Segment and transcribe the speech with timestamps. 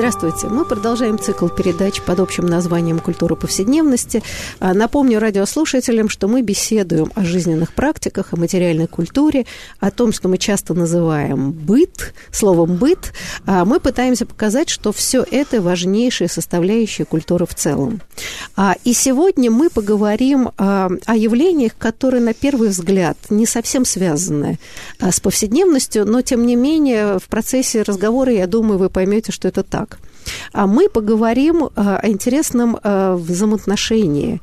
[0.00, 0.46] Здравствуйте.
[0.46, 4.22] Мы продолжаем цикл передач под общим названием «Культура повседневности».
[4.58, 9.44] А, напомню радиослушателям, что мы беседуем о жизненных практиках, о материальной культуре,
[9.78, 13.12] о том, что мы часто называем «быт», словом «быт».
[13.44, 18.00] А, мы пытаемся показать, что все это важнейшая составляющая культуры в целом.
[18.56, 24.58] А, и сегодня мы поговорим о явлениях, которые, на первый взгляд, не совсем связаны
[24.98, 29.62] с повседневностью, но, тем не менее, в процессе разговора, я думаю, вы поймете, что это
[29.62, 29.89] так
[30.52, 34.40] А мы поговорим э, о интересном э, взаимоотношении.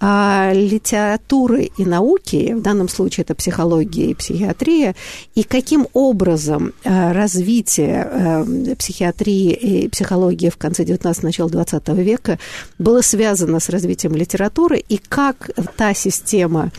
[0.00, 4.94] А литературы и науки, в данном случае это психология и психиатрия,
[5.34, 12.38] и каким образом э, развитие психиатрии и психологии в конце 19 начала 20 века
[12.78, 16.70] было связано с развитием литературы, и как та система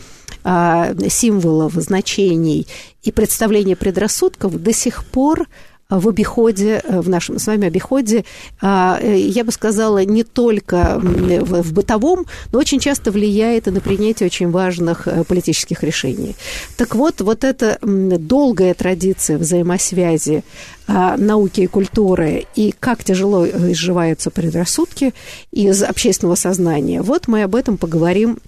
[1.10, 2.66] символов, значений
[3.02, 5.46] и представления предрассудков до сих пор
[5.90, 8.24] в обиходе, э, в нашем с вами обиходе,
[8.60, 13.80] а, э, я бы сказала, не только в бытовом, но очень часто влияет и на
[13.80, 16.36] принятие очень важных э, политических решений.
[16.76, 20.44] Так вот, вот эта долгая традиция взаимосвязи
[20.86, 25.14] а, науки и культуры, и как тяжело изживаются предрассудки
[25.52, 28.38] из общественного сознания, вот мы об этом поговорим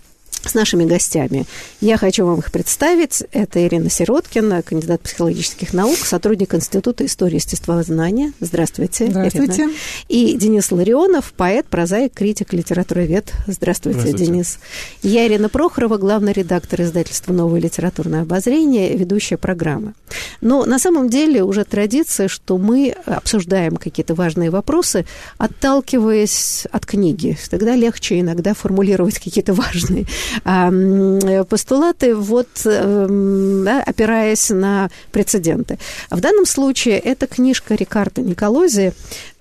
[0.44, 1.46] с нашими гостями.
[1.80, 3.24] Я хочу вам их представить.
[3.32, 8.32] Это Ирина Сироткина, кандидат психологических наук, сотрудник Института истории естествознания.
[8.40, 9.62] Здравствуйте, Здравствуйте.
[9.62, 9.72] Ирина.
[10.08, 13.32] И Денис Ларионов, поэт, прозаик, критик, литературовед.
[13.46, 14.58] Здравствуйте, Здравствуйте, Денис.
[15.02, 19.94] Я Ирина Прохорова, главный редактор издательства «Новое литературное обозрение», ведущая программы.
[20.40, 25.06] Но на самом деле уже традиция, что мы обсуждаем какие-то важные вопросы,
[25.38, 27.38] отталкиваясь от книги.
[27.50, 30.06] Тогда легче иногда формулировать какие-то важные
[30.44, 35.78] постулаты, вот, эм, да, опираясь на прецеденты.
[36.10, 38.92] В данном случае это книжка Рикардо Николози,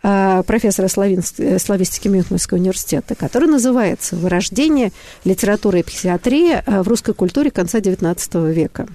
[0.04, 4.92] а, профессора славистики Мюнхенского университета, который называется «Вырождение
[5.26, 8.88] литературы и психиатрии в русской культуре конца XIX века».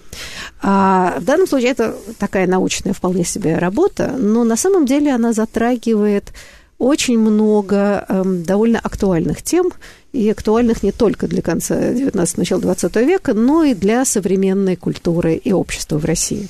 [0.63, 5.33] А в данном случае это такая научная вполне себе работа, но на самом деле она
[5.33, 6.33] затрагивает
[6.79, 9.73] очень много эм, довольно актуальных тем,
[10.17, 15.35] и актуальных не только для конца XIX начала XX века, но и для современной культуры
[15.35, 16.49] и общества в России.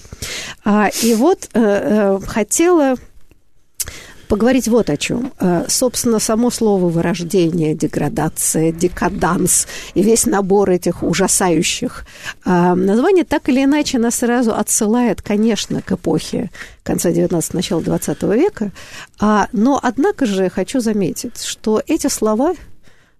[0.64, 2.94] А, и вот э, э, хотела
[4.28, 5.32] поговорить вот о чем.
[5.40, 12.04] Э, собственно, само слово вырождение, деградация, декаданс и весь набор этих ужасающих
[12.44, 16.50] названий так или иначе нас сразу отсылает, конечно, к эпохе
[16.82, 18.72] конца XIX, начала XX века.
[19.20, 22.54] А, но, однако же, хочу заметить, что эти слова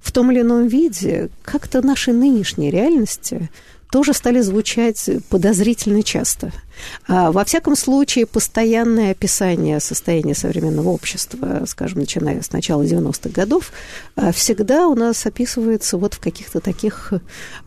[0.01, 3.51] в том или ином виде как-то нашей нынешней реальности
[3.91, 6.53] тоже стали звучать подозрительно часто–
[7.09, 13.73] во всяком случае, постоянное описание состояния современного общества, скажем, начиная с начала 90-х годов,
[14.17, 17.13] а, всегда у нас описывается вот в каких-то таких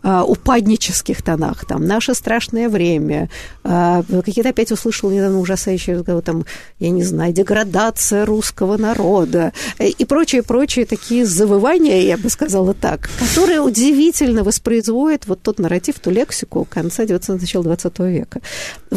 [0.03, 1.65] а, упаднических тонах.
[1.65, 3.29] Там «Наше страшное время»,
[3.63, 6.45] какие-то опять услышал недавно ужасающие разговоры, там,
[6.79, 13.61] я не знаю, деградация русского народа и прочие-прочие такие завывания, я бы сказала так, которые
[13.61, 18.41] удивительно воспроизводят вот тот нарратив, ту лексику конца 19 начала 20 века.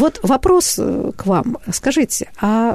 [0.03, 1.59] Вот вопрос э, к вам.
[1.73, 2.75] Скажите, а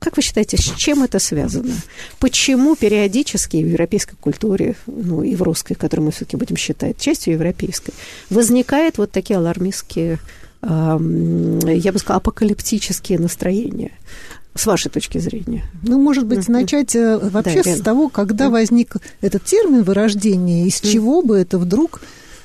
[0.00, 1.72] как вы считаете, с чем это связано?
[2.18, 7.34] Почему периодически в европейской культуре, ну и в русской, которую мы все-таки будем считать частью
[7.34, 7.94] европейской,
[8.28, 10.18] возникают вот такие алармистские,
[10.62, 13.92] я бы сказала, апокалиптические настроения?
[14.56, 15.64] с вашей точки зрения?
[15.82, 20.80] Ну, может быть, начать э, вообще да, с того, когда возник этот термин вырождение, из
[20.80, 22.00] чего бы это вдруг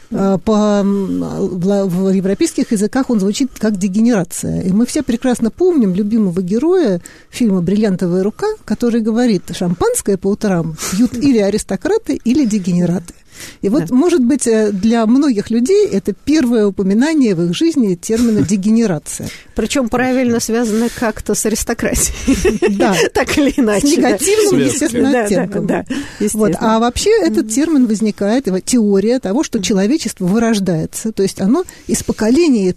[0.09, 4.61] по, в европейских языках он звучит как дегенерация.
[4.61, 10.75] И мы все прекрасно помним любимого героя фильма «Бриллиантовая рука», который говорит, шампанское по утрам
[10.91, 13.13] пьют или аристократы, или дегенераты.
[13.61, 13.95] И вот, да.
[13.95, 19.29] может быть, э, для многих людей это первое упоминание в их жизни термина дегенерация.
[19.55, 22.77] Причем правильно связано как-то с аристократией.
[22.77, 22.95] Да.
[23.13, 23.87] Так или иначе.
[23.87, 25.67] С негативным, естественно, оттенком.
[25.67, 25.85] Да,
[26.33, 26.53] вот.
[26.59, 31.11] А вообще этот термин возникает, теория того, что человечество вырождается.
[31.11, 32.73] То есть оно из поколения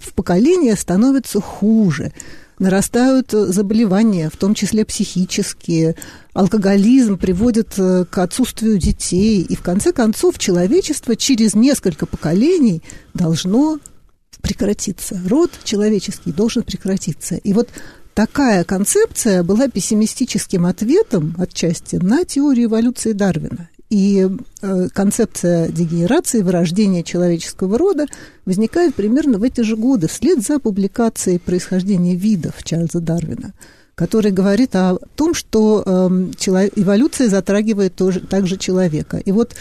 [0.00, 2.12] в поколение становится хуже
[2.58, 5.96] нарастают заболевания, в том числе психические.
[6.32, 9.42] Алкоголизм приводит э, к отсутствию детей.
[9.42, 13.78] И в конце концов человечество через несколько поколений должно
[14.42, 15.20] прекратиться.
[15.28, 17.36] Род человеческий должен прекратиться.
[17.36, 17.68] И вот
[18.14, 23.68] такая концепция была пессимистическим ответом отчасти на теорию эволюции Дарвина.
[23.94, 24.28] И
[24.60, 28.06] э, концепция дегенерации, вырождения человеческого рода
[28.44, 33.54] возникает примерно в эти же годы, вслед за публикацией происхождения видов Чарльза Дарвина,
[33.94, 36.08] который говорит о том, что э,
[36.74, 39.18] эволюция затрагивает тоже, также человека.
[39.18, 39.54] И вот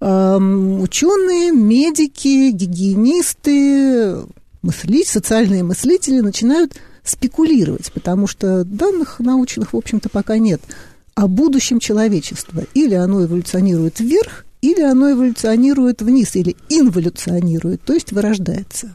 [0.00, 4.16] э, ученые, медики, гигиенисты,
[4.60, 6.72] мысли, социальные мыслители начинают
[7.04, 10.60] спекулировать, потому что данных научных, в общем-то, пока нет–
[11.18, 12.62] о будущем человечества.
[12.74, 18.94] Или оно эволюционирует вверх, или оно эволюционирует вниз, или инволюционирует, то есть вырождается.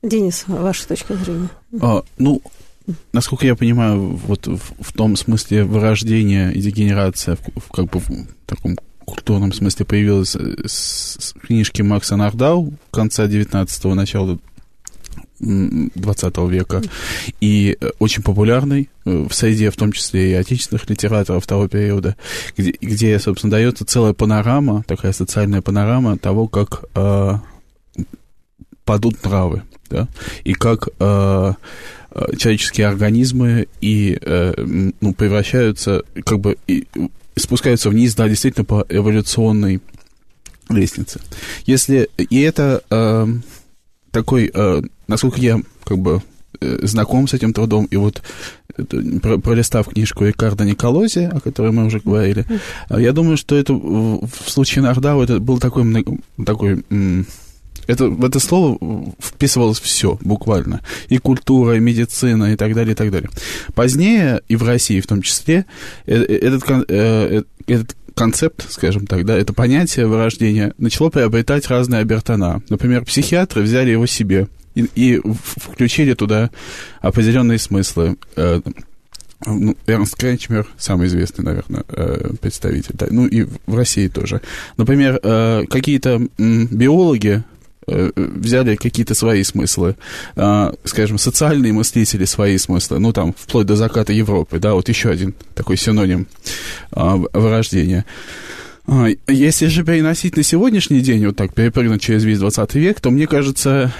[0.00, 1.48] Денис, ваша точка зрения?
[1.80, 2.40] А, ну,
[3.12, 7.98] насколько я понимаю, вот в, в том смысле вырождения и дегенерация, в, в, как бы
[7.98, 14.38] в таком культурном смысле появилась с, с книжки Макса Нардау конца 19-го, начала
[15.40, 16.82] 20 века
[17.40, 22.16] и э, очень популярный э, в среде, в том числе и отечественных литераторов того периода,
[22.56, 27.34] где, где собственно, дается целая панорама, такая социальная панорама того, как э,
[28.84, 30.08] падут нравы, да,
[30.44, 31.52] и как э,
[32.10, 34.54] э человеческие организмы и э,
[35.00, 36.86] ну, превращаются, как бы и,
[37.36, 39.80] спускаются вниз, да, действительно по эволюционной
[40.68, 41.20] лестнице.
[41.64, 43.26] Если и это э,
[44.10, 46.22] такой, э, насколько я как бы
[46.60, 48.22] э, знаком с этим трудом, и вот
[49.22, 52.46] про, пролистав книжку Рикардо Николози, о которой мы уже говорили,
[52.90, 56.04] э, я думаю, что это в случае Нардау это был такой,
[56.44, 56.84] такой
[57.86, 58.78] это, в это слово
[59.18, 60.82] вписывалось все буквально.
[61.08, 63.30] И культура, и медицина, и так далее, и так далее.
[63.74, 65.64] Позднее, и в России в том числе,
[66.04, 72.62] этот, этот концепт, скажем так, да, это понятие вырождения начало приобретать разные обертона.
[72.68, 76.50] Например, психиатры взяли его себе и, и включили туда
[77.00, 78.16] определенные смыслы.
[78.36, 78.60] Э,
[79.46, 84.40] ну, Эрнст Кренчмер, самый известный, наверное, э, представитель, да, ну и в России тоже.
[84.76, 87.42] Например, э, какие-то биологи
[87.86, 89.96] взяли какие-то свои смыслы,
[90.84, 95.34] скажем, социальные мыслители свои смыслы, ну, там, вплоть до заката Европы, да, вот еще один
[95.54, 96.26] такой синоним
[96.90, 98.04] вырождения.
[98.90, 103.10] А, если же переносить на сегодняшний день, вот так, перепрыгнуть через весь 20 век, то
[103.10, 103.92] мне кажется,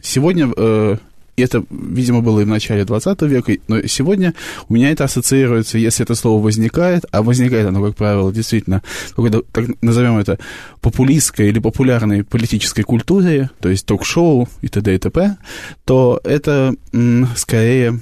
[0.00, 0.96] сегодня э,
[1.36, 4.34] это, видимо, было и в начале 20 века, но сегодня
[4.68, 9.42] у меня это ассоциируется, если это слово возникает, а возникает оно, как правило, действительно, какой-то,
[9.52, 10.38] так назовем это,
[10.80, 14.94] популистской или популярной политической культуре, то есть ток-шоу и т.д.
[14.94, 15.36] и т.п.,
[15.84, 18.00] то это м, скорее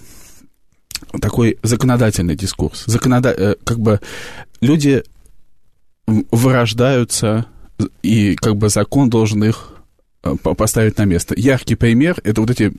[1.20, 2.84] такой законодательный дискурс.
[2.86, 3.30] Законода...
[3.30, 4.00] Э, как бы
[4.60, 5.02] люди
[6.06, 7.46] вырождаются,
[8.02, 9.69] и как бы закон должен их
[10.56, 11.34] поставить на место.
[11.36, 12.72] Яркий пример– это вот эти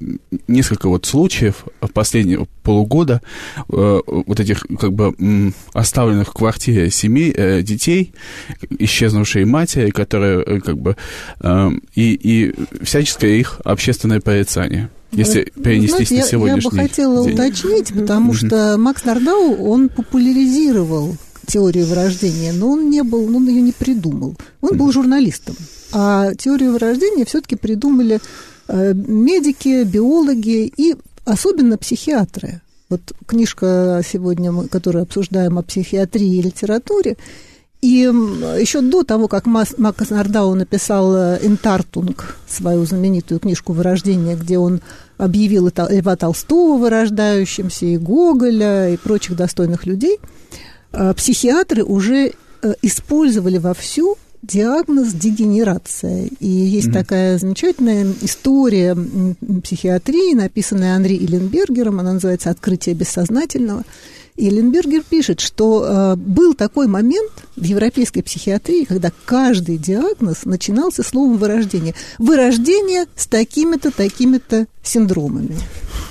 [0.47, 3.21] несколько вот случаев последнего полугода,
[3.69, 8.13] э, вот этих как бы оставленных в квартире семей, э, детей,
[8.77, 10.95] исчезнувшие матери, которые как бы
[11.95, 17.25] и, и всяческое их общественное порицание если перенестись Знаете, на сегодняшний Я, я бы хотела
[17.25, 17.33] день.
[17.33, 23.61] уточнить, потому что Макс Нардау, он популяризировал теорию вырождения, но он не был, он ее
[23.61, 24.35] не придумал.
[24.61, 25.55] Он был журналистом.
[25.93, 28.19] А теорию вырождения все-таки придумали
[28.67, 30.95] э, медики, биологи и
[31.25, 32.61] особенно психиатры.
[32.89, 37.17] Вот книжка сегодня, которую обсуждаем о психиатрии и литературе,
[37.81, 44.59] и еще до того, как Макс Нардау написал э, «Интартунг», свою знаменитую книжку «Вырождение», где
[44.59, 44.81] он
[45.17, 50.19] объявил Льва Толстого вырождающимся, и Гоголя, и прочих достойных людей,
[51.15, 52.33] психиатры уже
[52.81, 56.29] использовали вовсю диагноз дегенерация.
[56.39, 56.93] И есть mm-hmm.
[56.93, 58.97] такая замечательная история
[59.63, 63.83] психиатрии, написанная Анри Иленбергером, она называется «Открытие бессознательного».
[64.37, 71.03] И Ленбергер пишет, что э, был такой момент в европейской психиатрии, когда каждый диагноз начинался
[71.03, 71.93] словом вырождение.
[72.17, 75.55] Вырождение с такими-то, такими-то синдромами.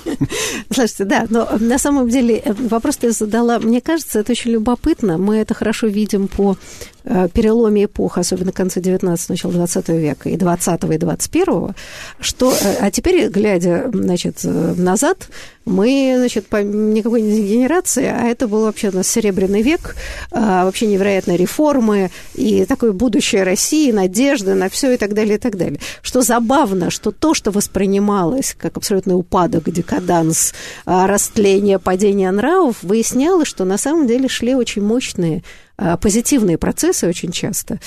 [0.71, 5.19] Слушайте, да, но на самом деле э, вопрос ты задала, мне кажется, это очень любопытно.
[5.19, 6.57] Мы это хорошо видим по
[7.05, 11.75] э, переломе эпох, особенно конца 19 начала 20 века, и 20 и 21
[12.21, 12.53] что...
[12.53, 15.29] Э, а теперь, глядя, значит, назад,
[15.71, 19.95] мы, значит, по никакой не дегенерации, а это был вообще у нас серебряный век,
[20.31, 25.39] а, вообще невероятные реформы и такое будущее России, надежда на все и так далее, и
[25.39, 25.81] так далее.
[26.03, 30.55] Что забавно, что то, что воспринималось как абсолютный упадок, декаданс,
[30.87, 35.43] а, растление, падение нравов, выяснялось, что на самом деле шли очень мощные
[35.83, 37.81] а, позитивные процессы очень часто,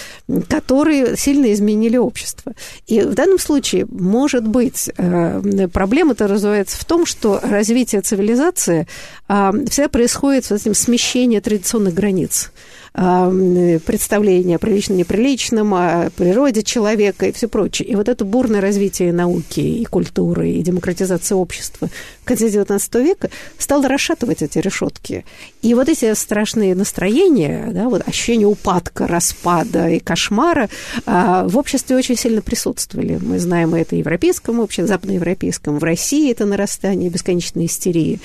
[0.50, 2.54] которые сильно изменили общество.
[2.88, 8.88] И в данном случае, может быть, э, проблема-то развивается в том, что развитие цивилизации
[9.28, 12.52] а, всегда происходит с этим смещением традиционных границ
[12.94, 17.88] представления о приличном, неприличном, о природе человека и все прочее.
[17.88, 21.90] И вот это бурное развитие науки и культуры, и демократизация общества
[22.22, 25.26] в конце XIX века стало расшатывать эти решетки.
[25.64, 30.70] И вот эти страшные настроения, да, вот ощущение упадка, распада и кошмара
[31.06, 33.18] а, в обществе очень сильно присутствовали.
[33.20, 38.20] Мы знаем это в европейском обществе, западноевропейском, в России это нарастание бесконечной истерии.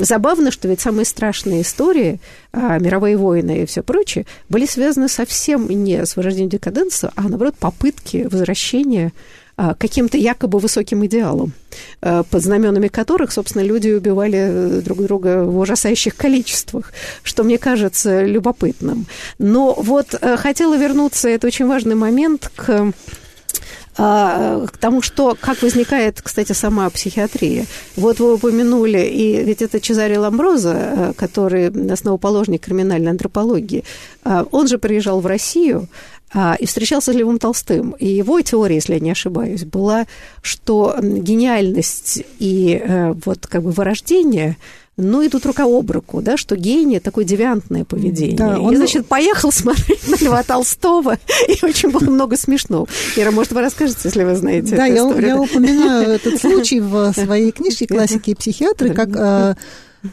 [0.00, 2.20] Забавно, что ведь самые страшные истории,
[2.52, 7.54] а, мировые войны и все прочее, были связаны совсем не с вырождением декаденса, а, наоборот,
[7.58, 9.12] попытки возвращения
[9.62, 11.52] а, каким-то якобы высоким идеалом,
[12.00, 17.58] а, под знаменами которых, собственно, люди убивали э, друг друга в ужасающих количествах, что мне
[17.58, 19.04] кажется любопытным.
[19.38, 22.92] Но вот э, хотела вернуться, это очень важный момент, к
[24.02, 27.66] а, к тому, что как возникает, кстати, сама психиатрия.
[27.96, 33.84] Вот вы упомянули, и ведь это Чезаре Ламброза, э, который основоположник криминальной антропологии,
[34.24, 35.86] а, он же приезжал в Россию,
[36.32, 37.90] а, и встречался с Левом Толстым.
[37.98, 40.06] И его теория, если я не ошибаюсь, была,
[40.40, 44.56] что гениальность и э, вот как бы вырождение–
[45.00, 48.36] ну, идут рука об руку, да, что гений– такое девиантное поведение.
[48.36, 48.72] Да, он...
[48.72, 52.86] И, значит, поехал смотреть на Льва Толстого, и очень было много смешного.
[53.16, 57.52] Ира, может, вы расскажете, если вы знаете Да, я, я упоминаю этот случай в своей
[57.52, 59.56] книжке «Классики и психиатры», как а,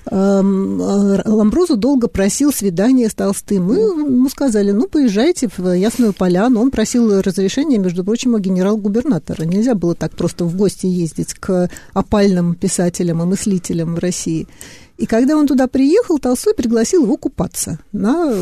[0.09, 3.65] Ламброзу долго просил свидания с Толстым.
[3.65, 6.61] Мы ему сказали, ну, поезжайте в Ясную Поляну.
[6.61, 9.43] Он просил разрешения, между прочим, у генерал-губернатора.
[9.43, 14.47] Нельзя было так просто в гости ездить к опальным писателям и мыслителям в России.
[14.97, 18.33] И когда он туда приехал, Толстой пригласил его купаться на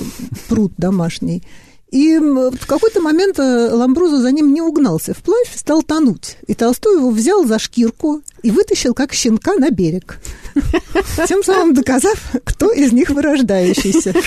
[0.47, 1.43] пруд домашний.
[1.91, 6.37] И в какой-то момент э, Ламбрузо за ним не угнался вплавь, стал тонуть.
[6.47, 10.19] И Толстой его взял за шкирку и вытащил как щенка на берег.
[11.27, 14.13] Тем самым доказав, кто из них вырождающийся.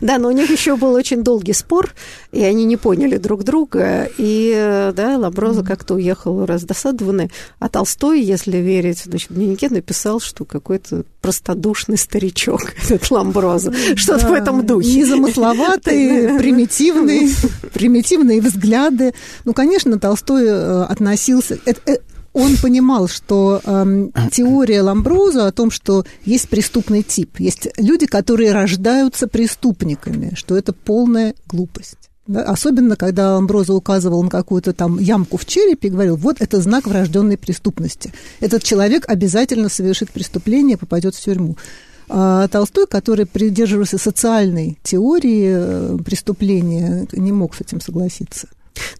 [0.00, 1.94] Да, но у них еще был очень долгий спор,
[2.30, 4.08] и они не поняли друг друга.
[4.18, 4.52] И
[4.94, 7.30] да, Ламброза как-то уехал раздосадованный.
[7.58, 13.72] А Толстой, если верить, значит, в дневнике написал, что какой-то простодушный старичок, этот Ламброза.
[13.96, 15.00] Что-то в этом духе.
[15.00, 17.30] Незамысловатые, примитивные,
[17.72, 19.14] примитивные взгляды.
[19.44, 21.58] Ну, конечно, Толстой э, относился...
[22.34, 28.50] Он понимал, что э, теория Ламброза о том, что есть преступный тип, есть люди, которые
[28.50, 32.10] рождаются преступниками, что это полная глупость.
[32.26, 32.42] Да?
[32.42, 36.88] Особенно, когда Ламброза указывал на какую-то там ямку в черепе и говорил, вот это знак
[36.88, 38.12] врожденной преступности.
[38.40, 41.56] Этот человек обязательно совершит преступление, попадет в тюрьму.
[42.08, 48.48] А Толстой, который придерживался социальной теории э, преступления, не мог с этим согласиться.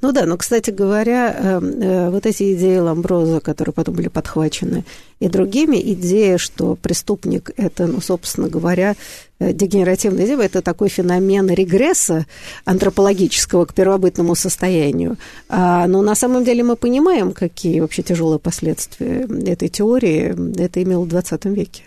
[0.00, 4.84] Ну да, но, кстати говоря, эм, э, вот эти идеи Ламброза, которые потом были подхвачены
[5.20, 8.94] и другими, идея, что преступник– это, ну, собственно говоря,
[9.38, 12.26] э, дегенеративная идея, это такой феномен регресса
[12.64, 15.16] антропологического к первобытному состоянию.
[15.48, 21.04] А, но на самом деле мы понимаем, какие вообще тяжелые последствия этой теории это имело
[21.04, 21.82] в 20 веке.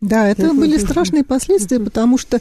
[0.00, 2.40] Да, это были страшные последствия, потому что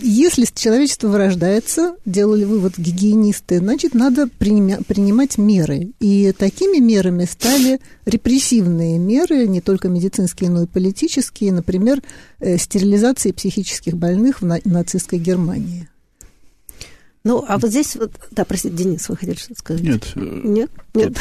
[0.00, 5.92] если человечество вырождается, делали вывод гигиенисты, значит, надо принимать меры.
[6.00, 12.02] И такими мерами стали репрессивные меры, не только медицинские, но и политические, например,
[12.40, 15.88] э, стерилизация психических больных в нацистской Германии.
[17.28, 19.82] Ну, а вот здесь вот, да, простите, Денис, вы хотели что-то сказать?
[19.82, 20.12] Нет.
[20.16, 20.70] Нет?
[20.94, 21.12] Нет.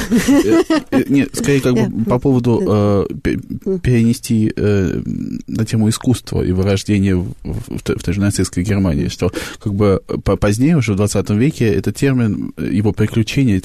[0.89, 3.07] Э, нет, скорее как бы по поводу э,
[3.83, 5.01] перенести э,
[5.47, 10.01] на тему искусства и вырождения в той же нацистской Германии, что как бы
[10.39, 13.61] позднее, уже в 20 веке, этот термин, его приключения,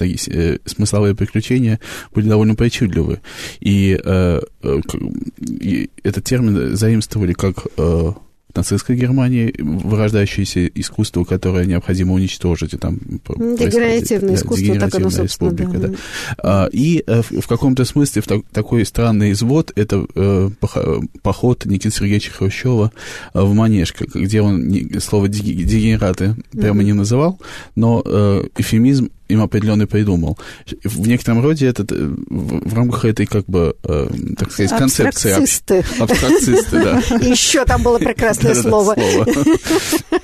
[0.66, 1.78] смысловые приключения
[2.12, 3.20] были довольно причудливы.
[3.61, 3.92] И
[6.02, 7.66] этот термин заимствовали как
[8.56, 12.75] нацистской Германии вырождающееся искусство, которое необходимо уничтожить.
[12.75, 15.66] И там дегенеративное искусство, так оно, собственно, да.
[15.66, 15.94] да.
[16.38, 20.50] А, и э, в каком-то смысле в такой странный извод это э,
[21.23, 22.92] поход Никиты Сергеевича Хрущева
[23.35, 27.38] в Манеж, где он слово дегенераты прямо не называл,
[27.75, 30.38] но э, эфемизм им определенный придумал.
[30.84, 34.08] В некотором роде это в рамках этой, как бы, э,
[34.38, 35.30] так сказать, концепции...
[35.30, 35.84] Абстракцисты.
[35.98, 36.98] Абстракцисты, да.
[37.20, 38.94] Еще там было прекрасное слово.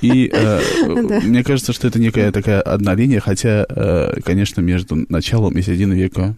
[0.01, 5.57] И э, мне кажется, что это некая такая одна линия, хотя, э, конечно, между началом
[5.59, 6.37] и серединой века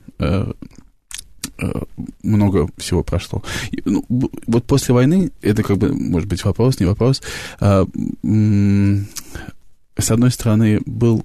[2.22, 3.42] много всего прошло.
[3.84, 4.04] Ну,
[4.46, 7.22] вот после войны, это как бы, может быть, вопрос, не вопрос,
[7.60, 7.86] а,
[9.98, 11.22] с одной стороны, был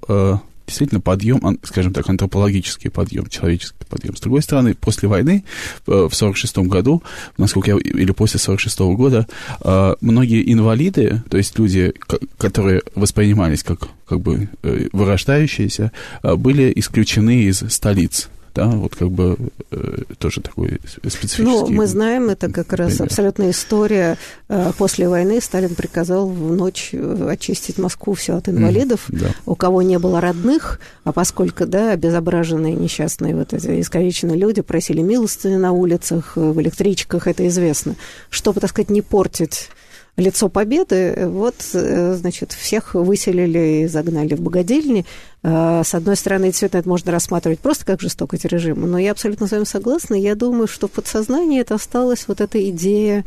[0.65, 4.15] действительно подъем, скажем так, антропологический подъем, человеческий подъем.
[4.15, 5.43] С другой стороны, после войны,
[5.87, 7.03] э, в 46 году,
[7.37, 9.27] насколько я, или после 46 года,
[9.63, 11.93] э, многие инвалиды, то есть люди,
[12.37, 15.91] которые воспринимались как, как бы э, вырождающиеся,
[16.23, 19.37] были исключены из столиц да, вот как бы
[19.71, 21.43] э, тоже такой специфический.
[21.43, 23.07] Ну, мы знаем, это как раз пример.
[23.07, 24.17] абсолютная история.
[24.47, 29.27] Э, после войны Сталин приказал в ночь э, очистить Москву все от инвалидов, mm, да.
[29.45, 35.01] у кого не было родных, а поскольку, да, обезображенные, несчастные вот эти искалеченные люди просили
[35.01, 37.95] милостыни на улицах, в электричках, это известно,
[38.29, 39.69] чтобы, так сказать, не портить
[40.17, 45.05] лицо победы, вот, э, значит, всех выселили и загнали в богадельни.
[45.43, 49.47] Э, с одной стороны, действительно, это можно рассматривать просто как жестокость режима, но я абсолютно
[49.47, 50.15] с вами согласна.
[50.15, 53.25] Я думаю, что в подсознании это осталась вот эта идея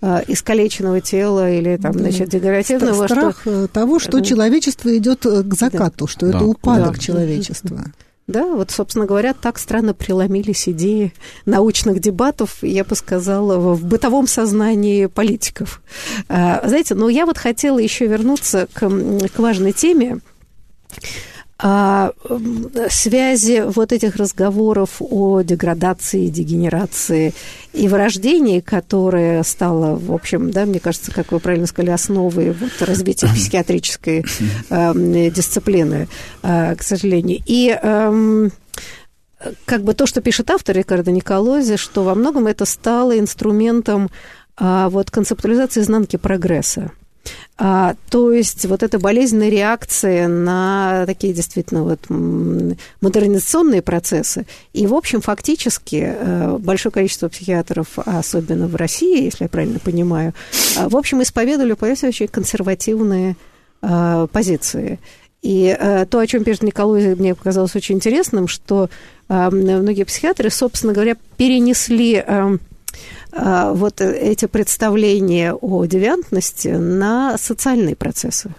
[0.00, 3.06] э, искалеченного тела или там, значит, дегенеративного.
[3.06, 3.68] Страх что...
[3.68, 6.10] того, что человечество идет к закату, да.
[6.10, 6.38] что да.
[6.38, 6.98] это упадок да.
[6.98, 7.84] человечества.
[8.32, 11.12] Да, вот, собственно говоря, так странно преломились идеи
[11.44, 15.82] научных дебатов, я бы сказала, в бытовом сознании политиков.
[16.30, 20.20] А, знаете, но я вот хотела еще вернуться к, к важной теме
[21.64, 22.12] а,
[22.90, 27.34] связи вот этих разговоров о деградации, дегенерации
[27.72, 32.72] и вырождении, которое стало, в общем, да, мне кажется, как вы правильно сказали, основой вот
[32.80, 34.24] развития психиатрической
[34.70, 36.08] э, дисциплины,
[36.42, 37.40] э, к сожалению.
[37.46, 38.48] И э,
[39.64, 44.10] как бы то, что пишет автор Рикардо Николози, что во многом это стало инструментом
[44.58, 46.90] э, вот концептуализации изнанки прогресса.
[47.58, 52.00] А, то есть вот эта болезненная реакция на такие действительно вот
[53.00, 54.46] модернизационные процессы.
[54.72, 60.34] И, в общем, фактически э, большое количество психиатров, особенно в России, если я правильно понимаю,
[60.76, 63.36] э, в общем, исповедовали поистине очень консервативные
[63.82, 64.98] э, позиции.
[65.42, 65.76] И
[66.08, 68.88] то, о чем пишет Николай, мне показалось очень интересным, что
[69.28, 72.58] многие психиатры, собственно говоря, перенесли а,
[73.32, 78.54] вот эти представления о девиантности на социальные процессы.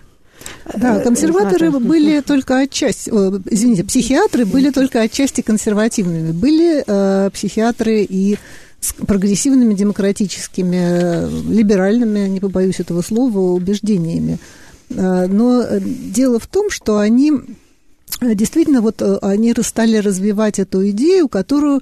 [0.75, 6.31] Да, э, консерваторы были только отчасти, извините, психиатры были только отчасти консервативными.
[6.31, 8.37] Были э, психиатры и
[8.79, 14.39] с прогрессивными демократическими, э, либеральными, не побоюсь этого слова, убеждениями.
[14.89, 17.31] Э, но дело в том, что они
[18.21, 21.81] действительно вот они стали развивать эту идею, которую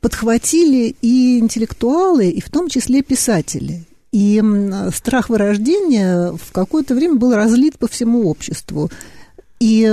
[0.00, 3.84] подхватили и интеллектуалы, и в том числе писатели.
[4.12, 4.42] И
[4.94, 8.90] страх вырождения в какое-то время был разлит по всему обществу.
[9.60, 9.84] И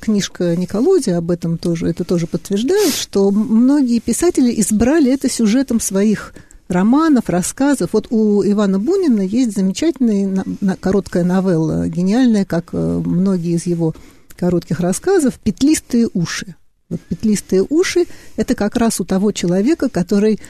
[0.00, 6.34] книжка Николоди об этом тоже, это тоже подтверждает, что многие писатели избрали это сюжетом своих
[6.68, 7.90] романов, рассказов.
[7.92, 10.44] Вот у Ивана Бунина есть замечательная
[10.80, 13.94] короткая новелла, гениальная, как э, многие из его
[14.36, 16.56] коротких рассказов, «Петлистые уши».
[16.90, 20.40] Вот петлистые уши– это как раз у того человека, который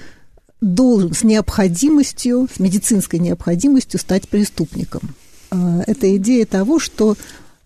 [0.60, 5.02] должен с необходимостью, с медицинской необходимостью стать преступником.
[5.50, 7.16] А, это идея того, что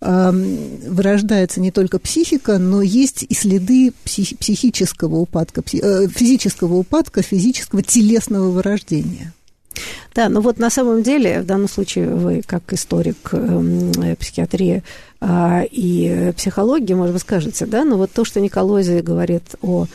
[0.01, 7.83] вырождается не только психика, но есть и следы психи- психического упадка, э, физического упадка, физического
[7.83, 9.33] телесного вырождения.
[10.15, 14.83] Да, ну вот на самом деле, в данном случае вы, как историк э, психиатрии
[15.21, 19.85] э, и психологии, может быть, скажете, да, но вот то, что Николози говорит о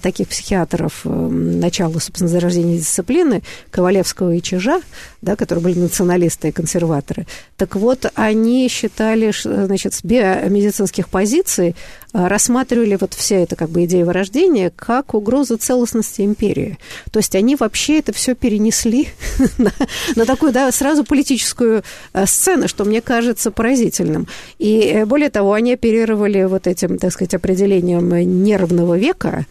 [0.00, 4.80] таких психиатров э, начала, собственно, зарождения дисциплины, Ковалевского и Чижа,
[5.22, 11.74] да, которые были националисты и консерваторы, так вот, они считали, значит, с биомедицинских позиций
[12.12, 16.78] э, рассматривали вот вся эта как бы идея вырождения как угрозу целостности империи.
[17.10, 19.08] То есть они вообще это все перенесли
[19.58, 19.72] на,
[20.16, 21.82] на такую, да, сразу политическую
[22.24, 24.28] сцену, что мне кажется поразительным.
[24.58, 28.10] И более того, они оперировали вот этим, так сказать, определением
[28.42, 29.46] нервного века,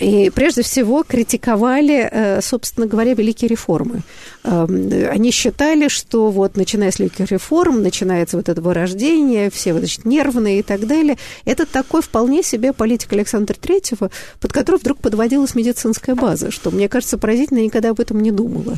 [0.00, 4.00] И прежде всего критиковали, э, собственно говоря, великие реформы.
[4.42, 9.80] Эм, они считали, что вот начиная с великих реформ, начинается вот это вырождение, все вот,
[9.80, 11.18] значит, нервные и так далее.
[11.44, 14.10] Это такой вполне себе политик Александра Третьего,
[14.40, 18.76] под который вдруг подводилась медицинская база, что, мне кажется, поразительно, никогда об этом не думала.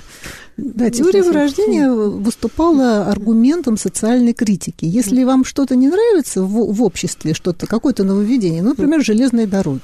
[0.57, 4.85] Да, теория вырождения выступала аргументом социальной критики.
[4.85, 9.83] Если вам что-то не нравится в, в обществе, что-то, какое-то нововведение, ну, например, железные дороги,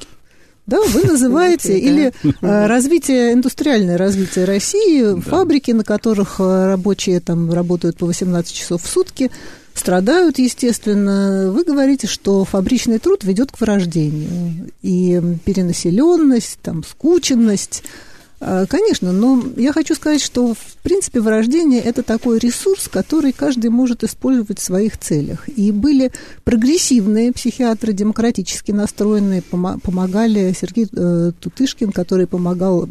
[0.67, 7.53] да, вы называете, или э, развитие, индустриальное развитие России, фабрики, на которых э, рабочие там
[7.53, 9.31] работают по 18 часов в сутки,
[9.75, 11.51] страдают, естественно.
[11.53, 14.71] Вы говорите, что фабричный труд ведет к вырождению.
[14.83, 17.83] И перенаселенность, там, скученность–
[18.39, 24.05] конечно, но я хочу сказать, что в принципе вырождение это такой ресурс, который каждый может
[24.05, 25.49] использовать в своих целях.
[25.49, 26.13] И были
[26.45, 32.89] прогрессивные психиатры, демократически настроенные, помогали Сергей э, Тутышкин, который помогал,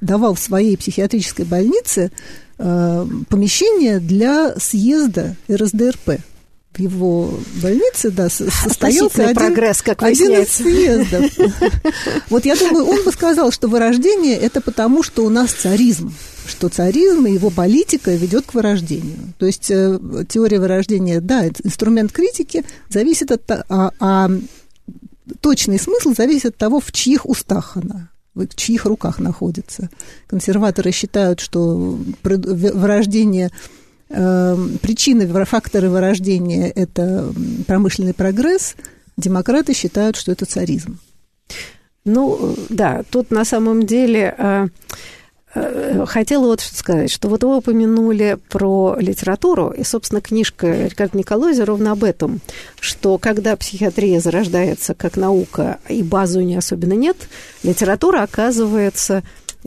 [0.00, 2.10] давал в своей психиатрической больнице
[2.58, 6.20] э, помещение для съезда РСДРП
[6.74, 11.30] в его больнице, да, состоялся один, прогресс, как один из съездов.
[12.30, 16.12] Вот я думаю, он бы сказал, что вырождение– это потому, что у нас царизм,
[16.46, 19.34] что царизм и его политика ведет к вырождению.
[19.38, 23.42] То есть э, теория вырождения, да, инструмент критики зависит от...
[23.50, 24.30] А, а
[25.40, 29.90] точный смысл зависит от того, в чьих устах она в чьих руках находится.
[30.26, 33.50] Консерваторы считают, что вырождение
[34.80, 37.32] причины, факторы вырождения– это
[37.66, 38.76] промышленный прогресс,
[39.16, 40.98] демократы считают, что это царизм.
[42.04, 44.66] Ну, да, тут на самом деле э,
[45.54, 51.16] э, хотела вот что сказать, что вот вы упомянули про литературу, и, собственно, книжка Рикарда
[51.16, 52.40] Николози ровно об этом,
[52.78, 57.16] что когда психиатрия зарождается как наука, и базу не особенно нет,
[57.62, 59.22] литература оказывается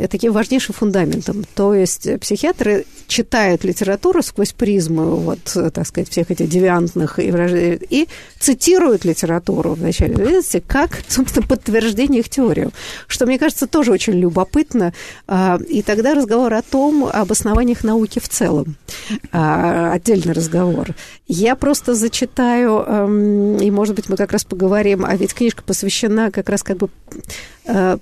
[0.10, 1.46] таким важнейшим фундаментом.
[1.56, 5.40] То есть психиатры читают литературу сквозь призму, вот,
[5.74, 7.32] так сказать, всех этих девиантных и,
[7.90, 8.08] и
[8.40, 12.72] цитируют литературу в начале лекции как, собственно, подтверждение их теорию,
[13.08, 14.94] что, мне кажется, тоже очень любопытно.
[15.28, 18.76] А, и тогда разговор о том, об основаниях науки в целом.
[19.32, 20.90] А, отдельный разговор.
[21.28, 26.32] Я просто зачитаю, эм, и, может быть, мы как раз поговорим, а ведь книжка посвящена
[26.32, 26.90] как раз как бы
[27.66, 27.98] э,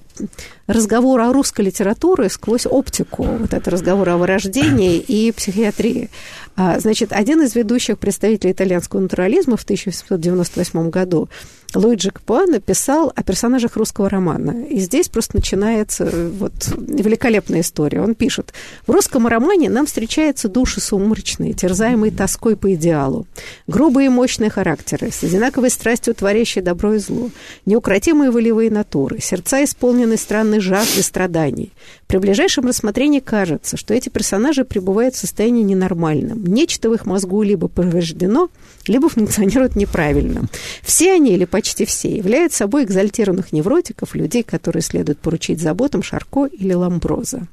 [0.68, 6.10] разговор о русской литературе сквозь оптику, вот это разговор о вырождении и психиатрии.
[6.56, 11.30] А, значит, один из ведущих представителей итальянского натурализма в 1898 году
[11.76, 14.66] Луиджи Капуа написал о персонажах русского романа.
[14.66, 18.02] И здесь просто начинается э, вот великолепная история.
[18.02, 18.54] Он пишет,
[18.88, 23.28] в русском романе нам встречаются души сумрачные, терзаемые тоской по идеалу,
[23.68, 27.30] грубые и мощные характеры, с одинаковой страстью творящие добро и зло,
[27.66, 31.72] неукротимые волевые натуры, сердца исполнены странной жажды страданий.
[32.08, 36.46] При ближайшем рассмотрении кажется, что эти персонажи пребывают в состоянии ненормальном.
[36.46, 38.50] Нечто в их мозгу либо повреждено,
[38.88, 40.44] либо функционирует неправильно.
[40.84, 46.46] Все они, или почти все, являются собой экзальтированных невротиков, людей, которые следует поручить заботам Шарко
[46.46, 47.48] или Ламброза.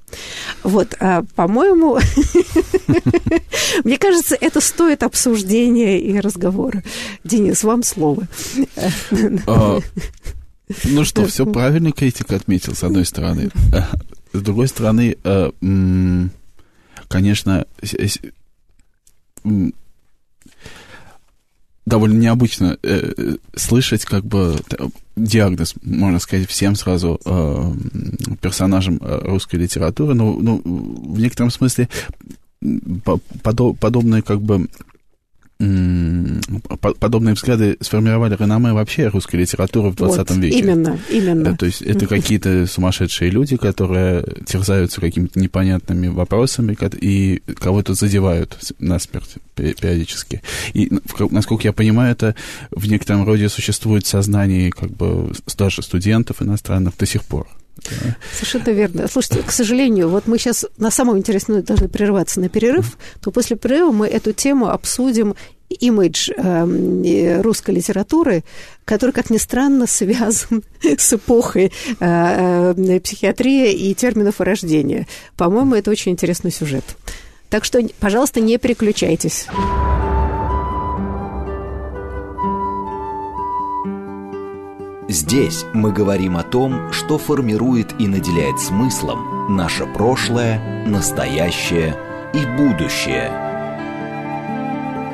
[0.63, 1.99] Вот, а, по-моему,
[3.85, 6.83] мне кажется, это стоит обсуждения и разговора.
[7.25, 8.27] Денис, вам слово.
[9.47, 9.79] А,
[10.85, 13.51] ну что, все правильно критика отметил, с одной стороны.
[14.33, 15.51] С другой стороны, э,
[17.09, 17.67] конечно,
[21.85, 24.57] довольно необычно э, слышать как бы
[25.17, 27.73] диагноз, можно сказать, всем сразу э,
[28.41, 31.89] персонажам э, русской литературы, но ну, в некотором смысле
[33.81, 34.69] подобные как бы
[36.99, 40.59] подобные взгляды сформировали реноме вообще русской литературы в 20 вот, веке.
[40.59, 41.57] Именно, именно.
[41.57, 49.37] То есть это какие-то сумасшедшие люди, которые терзаются какими-то непонятными вопросами и кого-то задевают насмерть
[49.55, 50.43] периодически.
[50.75, 50.91] И,
[51.31, 52.35] насколько я понимаю, это
[52.71, 57.47] в некотором роде существует в сознании как бы даже студентов иностранных до сих пор.
[58.33, 59.09] Совершенно верно.
[59.09, 63.57] Слушайте, к сожалению, вот мы сейчас на самом интересном должны прерываться на перерыв, то после
[63.57, 65.35] перерыва мы эту тему обсудим
[65.69, 68.45] имидж э, русской литературы,
[68.85, 75.07] который, как ни странно, связан с эпохой э, э, психиатрии и терминов рождения.
[75.37, 76.85] По-моему, это очень интересный сюжет.
[77.49, 79.47] Так что, пожалуйста, не переключайтесь.
[85.09, 91.97] Здесь мы говорим о том, что формирует и наделяет смыслом наше прошлое, настоящее
[92.33, 93.31] и будущее.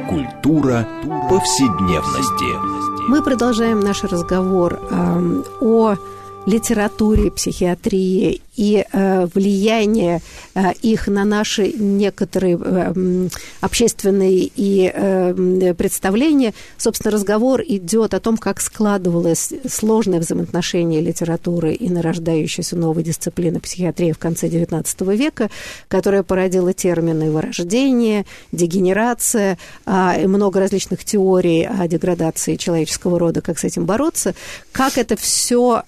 [0.09, 0.87] Культура
[1.31, 3.09] повседневности.
[3.09, 5.97] Мы продолжаем наш разговор э, о
[6.45, 10.21] литературе, психиатрии и э, влияние
[10.55, 13.29] э, их на наши некоторые э,
[13.61, 22.75] общественные и представления, собственно, разговор идет о том, как складывалось сложное взаимоотношение литературы и нарождающейся
[22.77, 25.51] новой дисциплины психиатрии в конце XIX века,
[25.87, 33.65] которая породила термины вырождение, дегенерация, и много различных теорий о деградации человеческого рода, как с
[33.65, 34.35] этим бороться,
[34.73, 35.83] как это все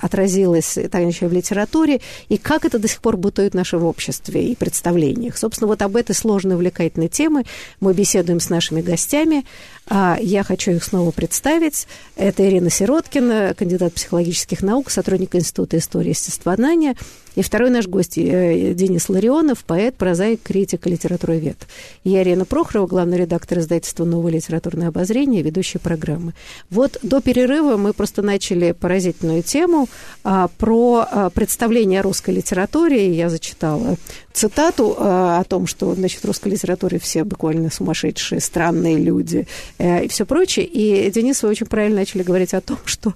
[0.00, 4.54] отразилось так в литературе, и как это до сих пор бытует в нашем обществе и
[4.54, 5.36] представлениях.
[5.36, 7.44] Собственно, вот об этой сложной увлекательной теме
[7.80, 9.44] мы беседуем с нашими гостями.
[9.88, 11.86] А я хочу их снова представить.
[12.16, 16.96] Это Ирина Сироткина, кандидат психологических наук, сотрудник Института истории и естествознания.
[17.36, 21.58] И второй наш гость э, Денис Ларионов, поэт, прозаик, критик и литературовед.
[22.02, 26.32] Я Ирина Прохорова, главный редактор издательства «Новое литературное обозрение», ведущая программы.
[26.70, 29.86] Вот до перерыва мы просто начали поразительную тему
[30.24, 33.14] а, про а, представление о русской литературе.
[33.14, 33.96] Я зачитала
[34.32, 39.46] цитату а, о том, что значит, в русской литературе все буквально сумасшедшие, странные люди
[39.76, 40.64] э, и все прочее.
[40.64, 43.12] И Денис, вы очень правильно начали говорить о том, что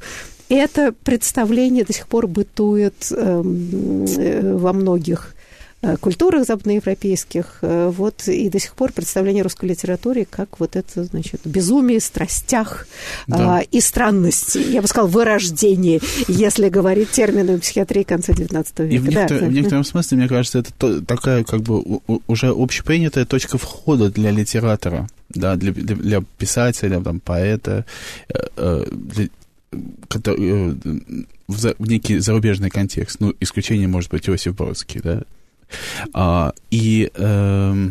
[0.55, 5.35] это представление до сих пор бытует эм, э, во многих
[5.83, 11.05] э, культурах западноевропейских, э, вот, и до сих пор представление русской литературе как вот это,
[11.05, 12.89] значит, безумие, страстях
[13.29, 13.59] да.
[13.59, 18.95] а, и странности, я бы сказала, вырождение, если говорить терминами психиатрии конца XIX века.
[18.95, 19.47] И в, некотор, да.
[19.47, 24.33] в некотором смысле, мне кажется, это то, такая как бы уже общепринятая точка входа для
[24.33, 27.85] литератора, да, для, для, для писателя, там, поэта,
[28.57, 29.29] для,
[30.09, 30.75] который, э,
[31.49, 33.21] в, в некий зарубежный контекст.
[33.21, 35.23] Ну, исключение может быть Иосиф Бродский, да.
[36.13, 37.89] А, и э,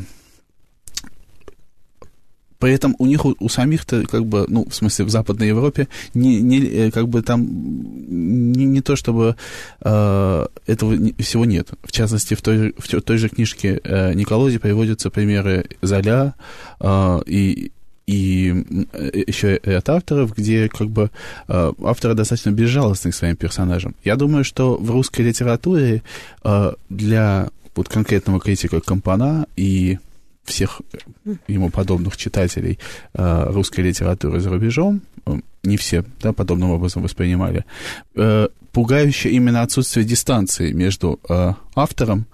[2.60, 5.88] при этом у них, у, у самих-то, как бы, ну, в смысле, в Западной Европе,
[6.14, 9.38] не, не, э, как бы там не, не то, чтобы
[9.82, 11.70] э, этого всего нет.
[11.84, 16.36] В частности, в той, в той же книжке э, Николози приводятся примеры Золя
[16.82, 17.72] э, и
[18.10, 21.12] и э, еще от авторов, где как бы
[21.48, 23.94] э, авторы достаточно безжалостны к своим персонажам.
[24.04, 26.02] Я думаю, что в русской литературе
[26.44, 30.00] э, для вот конкретного критика Компана и
[30.44, 30.82] всех
[31.48, 32.80] ему подобных читателей
[33.14, 35.02] русской литературы за рубежом,
[35.64, 37.66] не все да, подобным образом воспринимали,
[38.72, 41.20] пугающее именно отсутствие дистанции между
[41.76, 42.26] автором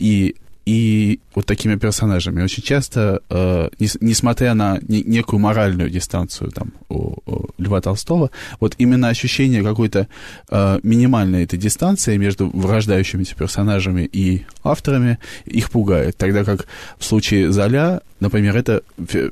[0.00, 2.42] и и вот такими персонажами.
[2.42, 8.30] Очень часто, э, не, несмотря на не, некую моральную дистанцию там, у, у Льва Толстого,
[8.60, 10.06] вот именно ощущение какой-то
[10.50, 16.16] э, минимальной этой дистанции между врождающимися персонажами и авторами их пугает.
[16.16, 16.66] Тогда как
[16.98, 18.82] в случае Золя например, это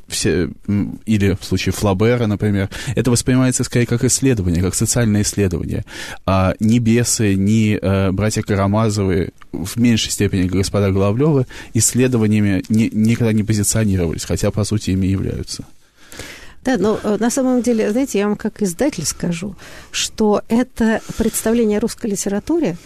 [0.08, 0.50] все,
[1.06, 5.84] или в случае Флабера, например, это воспринимается скорее как исследование, как социальное исследование.
[6.26, 13.32] А ни бесы, ни э, братья Карамазовы, в меньшей степени господа Головлевы, исследованиями не, никогда
[13.32, 15.64] не позиционировались, хотя, по сути, ими являются.
[16.64, 19.54] Да, но э, на самом деле, знаете, я вам как издатель скажу,
[19.92, 22.76] что это представление о русской литературе,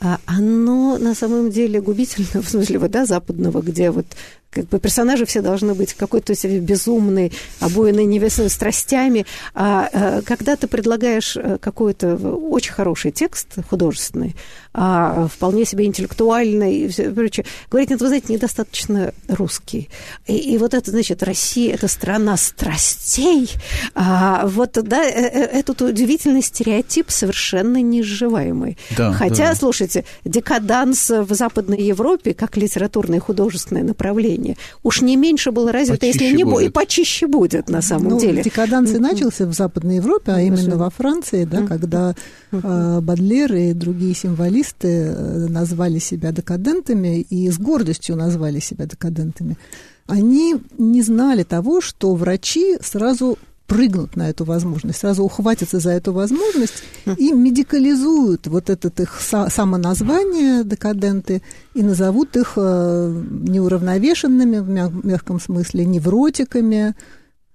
[0.00, 4.06] а оно на самом деле губительно в смысле, да, западного, где вот
[4.52, 9.26] как бы персонажи все должны быть какой-то себе безумный, обоенный невесными страстями.
[9.54, 14.36] А, а когда ты предлагаешь э, какой-то очень хороший текст художественный,
[14.74, 19.90] а, вполне себе интеллектуальный и все прочее, говорить, нет, вы знаете, недостаточно русский.
[20.26, 23.50] И, и вот это, значит, Россия– это страна страстей.
[23.94, 28.78] А, вот, да, э, э, этот удивительный стереотип совершенно неизживаемый.
[28.96, 29.54] Да, Хотя, да.
[29.54, 34.56] слушайте, декаданс в Западной Европе, как литературное и художественное направление, уровне.
[34.82, 36.68] Уж не меньше было развито, почище если не будет.
[36.68, 38.42] И почище будет, на самом ну, деле.
[38.42, 42.14] Декаданс и начался в Западной Европе, а именно во Франции, да, когда
[42.50, 49.56] э, Бадлер и другие символисты э, назвали себя декадентами и с гордостью назвали себя декадентами.
[50.06, 53.38] Они не знали того, что врачи сразу
[53.72, 56.82] прыгнут на эту возможность, сразу ухватятся за эту возможность
[57.16, 61.40] и медикализуют вот это их самоназвание декаденты
[61.72, 64.68] и назовут их э, неуравновешенными в
[65.06, 66.94] мягком смысле, невротиками,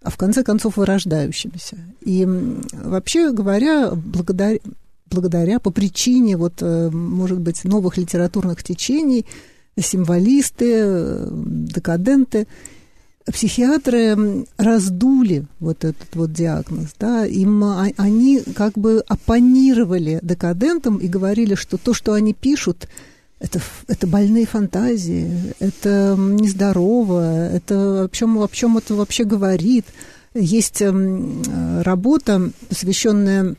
[0.02, 1.78] а в конце концов вырождающимися.
[2.02, 2.28] И
[2.74, 4.58] вообще говоря, благодаря,
[5.12, 9.28] благодаря по причине, вот, э, может быть, новых литературных течений,
[9.80, 12.48] символисты, э, декаденты–
[13.32, 21.08] психиатры раздули вот этот вот диагноз, да, им а, они как бы оппонировали декадентам и
[21.08, 22.88] говорили, что то, что они пишут,
[23.40, 29.86] это, это больные фантазии, это нездорово, это о чем, о чем это вообще говорит.
[30.34, 33.56] Есть работа, посвященная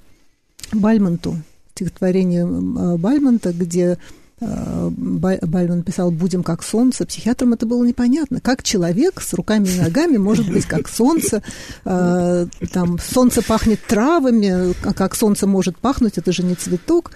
[0.72, 1.36] Бальмонту,
[1.74, 3.98] стихотворение Бальмонта, где
[4.40, 7.04] Бальман писал «Будем как солнце».
[7.06, 8.40] Психиатрам это было непонятно.
[8.40, 11.42] Как человек с руками и ногами может быть как солнце?
[11.84, 17.12] Там солнце пахнет травами, а как солнце может пахнуть, это же не цветок.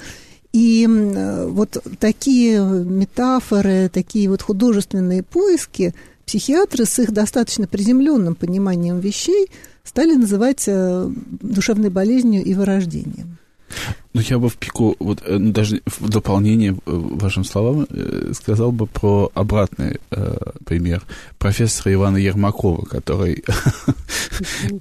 [0.52, 0.87] И
[1.48, 5.94] вот такие метафоры, такие вот художественные поиски
[6.26, 9.50] психиатры с их достаточно приземленным пониманием вещей
[9.85, 13.38] стали называть э, душевной болезнью и вырождением.
[14.14, 18.33] Ну, я бы в пику, вот э, ну, даже в дополнение э, вашим словам, э,
[18.35, 21.03] сказал бы про обратный э, пример
[21.38, 23.42] профессора Ивана Ермакова, который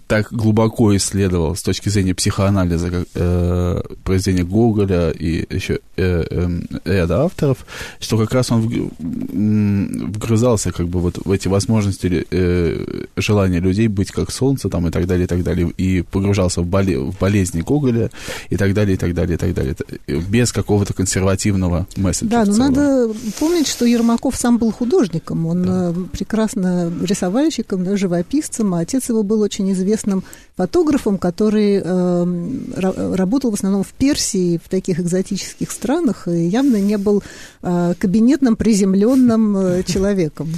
[0.08, 6.50] так глубоко исследовал с точки зрения психоанализа э, произведения Гоголя и еще э, э,
[6.84, 7.66] ряда авторов,
[8.02, 8.68] что как раз он
[9.00, 14.92] вгрызался как бы вот в эти возможности э, желания людей быть как солнце там и
[14.92, 18.10] так далее, и так далее, и погружался в, боле в болезни Гоголя
[18.50, 19.76] и так далее, и так далее далее, и так далее.
[20.08, 22.30] Без какого-то консервативного месседжа.
[22.30, 25.46] Да, но надо помнить, что Ермаков сам был художником.
[25.46, 25.92] Он да.
[25.92, 30.24] Э, прекрасно рисовальщиком, да, живописцем, а отец его был очень известным
[30.58, 36.98] фотографом, который э, работал в основном в Персии, в таких экзотических странах, и явно не
[36.98, 37.24] был
[37.62, 40.50] э, кабинетным, приземленным э, человеком.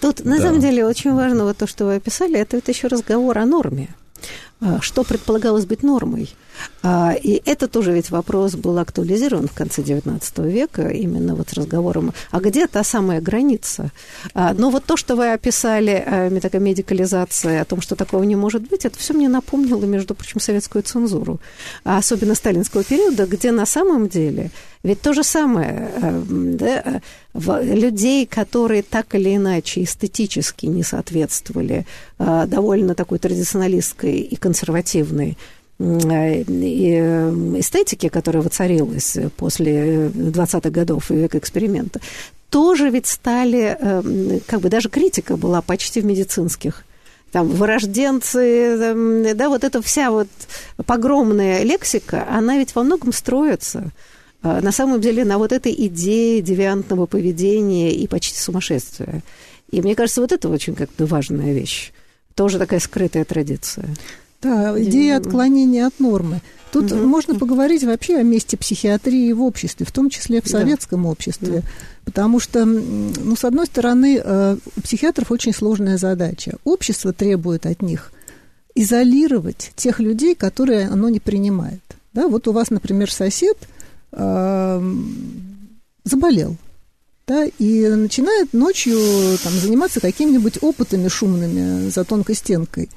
[0.00, 0.44] Тут, на да.
[0.44, 3.88] самом деле, очень важно вот то, что вы описали, это ведь еще разговор о норме.
[4.60, 6.30] А, что предполагалось быть нормой?
[6.82, 11.52] А, и это тоже ведь вопрос был актуализирован в конце XIX века, именно вот с
[11.52, 13.90] разговором, а где та самая граница?
[14.34, 18.36] А, но вот то, что вы описали, э, такая медикализация, о том, что такого не
[18.36, 21.40] может быть, это все мне напомнило, между прочим, советскую цензуру,
[21.84, 24.50] особенно сталинского периода, где на самом деле
[24.82, 27.02] ведь то же самое, да,
[27.34, 31.86] людей, которые так или иначе эстетически не соответствовали
[32.18, 35.36] довольно такой традиционалистской и консервативной
[37.58, 42.00] эстетики, которая воцарилась после 20-х годов и века эксперимента,
[42.50, 46.84] тоже ведь стали, э, как бы даже критика была почти в медицинских
[47.32, 50.28] там, вырожденцы, да, вот эта вся вот
[50.84, 53.92] погромная лексика, она ведь во многом строится
[54.42, 59.22] э, на самом деле на вот этой идее девиантного поведения и почти сумасшествия.
[59.70, 61.92] И мне кажется, вот это очень как-то важная вещь.
[62.34, 63.88] Тоже такая скрытая традиция.
[64.42, 66.40] Да, идея отклонения от нормы.
[66.72, 67.04] Тут угу.
[67.04, 71.08] можно поговорить вообще о месте психиатрии в обществе, в том числе в советском да.
[71.08, 71.60] обществе.
[71.60, 71.68] Да.
[72.04, 76.56] Потому что, ну, с одной стороны, э, у психиатров очень сложная задача.
[76.64, 78.12] Общество требует от них
[78.74, 81.80] изолировать тех людей, которые оно не принимает.
[82.12, 83.56] Да, вот у вас, например, сосед
[84.12, 84.94] э,
[86.04, 86.56] заболел,
[87.26, 88.98] да, и начинает ночью
[89.42, 92.88] там, заниматься какими-нибудь опытами шумными за тонкой стенкой.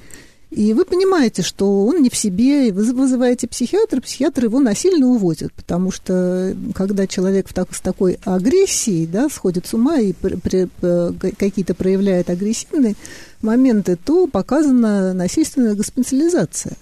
[0.54, 5.08] И вы понимаете, что он не в себе, и вы вызываете психиатра, психиатр его насильно
[5.08, 10.12] увозит, потому что когда человек в так, с такой агрессией, да, сходит с ума и
[10.12, 12.94] при, при, э, какие-то проявляет агрессивные
[13.42, 16.76] моменты, то показана насильственная госпитализация.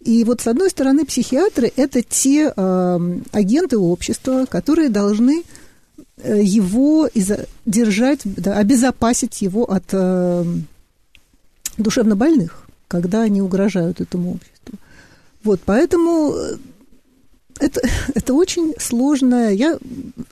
[0.00, 5.44] И вот с одной стороны психиатры– это те э, агенты общества, которые должны
[6.16, 7.08] э, его
[7.66, 10.44] держать, да, обезопасить его от э,
[11.78, 14.74] душевнобольных когда они угрожают этому обществу.
[15.44, 16.56] Вот, поэтому э,
[17.60, 17.80] это,
[18.14, 19.52] это очень сложное.
[19.52, 19.78] Я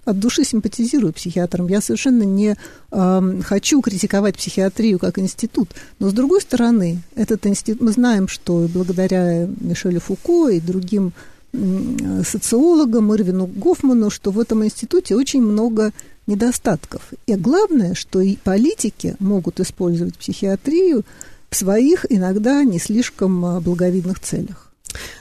[0.05, 1.69] от души симпатизирую психиатрам.
[1.69, 2.57] Я совершенно не
[2.91, 5.69] э, хочу критиковать психиатрию как институт.
[6.01, 11.13] Но, с другой стороны, этот институт, мы знаем, что благодаря Мишелю Фуко и другим
[11.53, 15.93] э, социологам, Ирвину Гофману, что в этом институте очень много
[16.27, 17.03] недостатков.
[17.27, 21.05] И главное, что и политики могут использовать психиатрию
[21.51, 24.69] в своих иногда не слишком а, благовидных целях.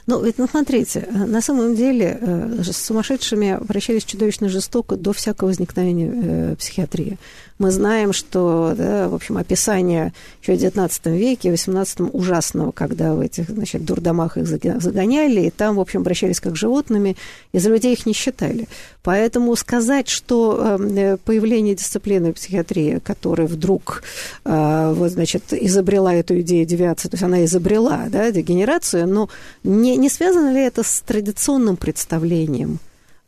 [0.06, 5.12] Ну, ведь, ну, смотрите, э, на самом деле э, с сумасшедшими обращались чудовищно жестоко до
[5.12, 7.18] всякого возникновения э, психиатрии.
[7.58, 13.14] Мы знаем, что, да, в общем, описание еще в XIX веке, в XVIII ужасного, когда
[13.14, 17.16] в этих, значит, дурдомах их загоняли, и там, в общем, обращались как животными,
[17.52, 18.68] и за людей их не считали.
[19.02, 24.04] Поэтому сказать, что э, появление дисциплины психиатрии, которая вдруг,
[24.44, 29.28] э, вот, значит, изобрела эту идею девиации, то есть она изобрела, да, дегенерацию, но
[29.64, 32.78] не, не связано ли это с традиционным представлением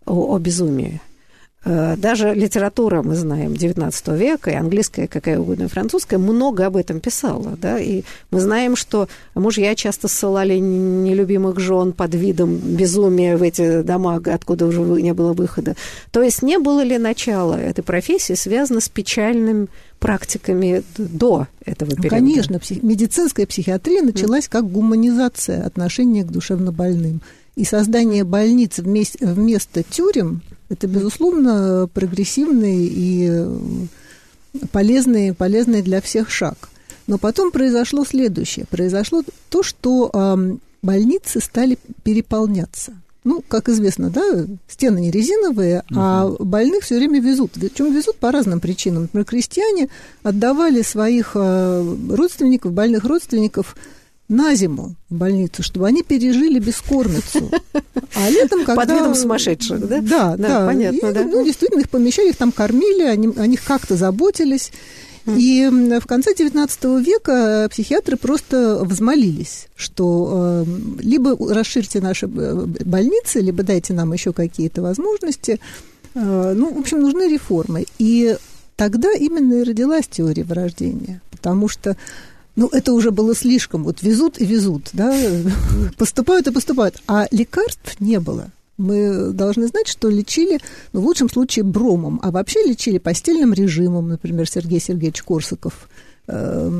[0.07, 1.01] о, о безумии?
[1.63, 6.77] Э, даже литература, мы знаем, XIX века, и английская, какая угодно, и французская, много об
[6.77, 13.37] этом писала, да, и мы знаем, что мужья часто ссылали нелюбимых жен под видом безумия
[13.37, 15.77] в эти дома, откуда уже не было выхода.
[16.13, 19.67] То есть не было ли начало этой профессии связано с печальными
[19.99, 22.05] практиками до этого периода?
[22.05, 22.83] Ну, конечно, псих...
[22.83, 27.21] медицинская психиатрия началась как гуманизация отношения к душевнобольным.
[27.57, 33.47] И создание больниц вместе, вместо тюрем– это, безусловно, прогрессивный и
[34.73, 36.71] полезный, полезный для всех шаг.
[37.07, 38.67] Но потом произошло следующее.
[38.71, 42.93] Произошло то, что э, больницы стали переполняться.
[43.25, 46.01] Ну, как известно, да, стены не резиновые, угу.
[46.01, 47.53] а больных все время везут.
[47.55, 49.03] Причем везут по разным причинам.
[49.03, 49.89] Например, крестьяне
[50.23, 53.77] отдавали своих э, родственников, больных родственников
[54.31, 57.51] на зиму в больницу, чтобы они пережили бескормицу.
[58.15, 58.77] А летом, когда...
[58.77, 60.01] Под видом сумасшедших, да?
[60.01, 60.37] Да, да.
[60.37, 60.67] да.
[60.67, 61.25] Понятно, и, да.
[61.25, 64.73] Ну, действительно, их помещали, их там кормили, они, о них как-то заботились.
[65.27, 65.69] И
[66.01, 72.55] в конце XIX века психиатры просто взмолились, что э, либо расширьте наши э,
[72.85, 75.61] больницы, либо дайте нам еще какие-то возможности.
[76.15, 77.85] Э, ну, в общем, нужны реформы.
[77.99, 78.37] И
[78.77, 81.97] тогда именно и родилась теория вырождения, потому что
[82.61, 83.85] ну, это уже было слишком.
[83.85, 85.17] Вот везут и везут, да,
[85.97, 87.03] поступают и поступают.
[87.07, 88.51] А лекарств не было.
[88.77, 90.61] Мы должны знать, что лечили,
[90.93, 95.89] ну, в лучшем случае, бромом, а вообще лечили постельным режимом, например, Сергей Сергеевич Корсаков
[96.27, 96.71] э,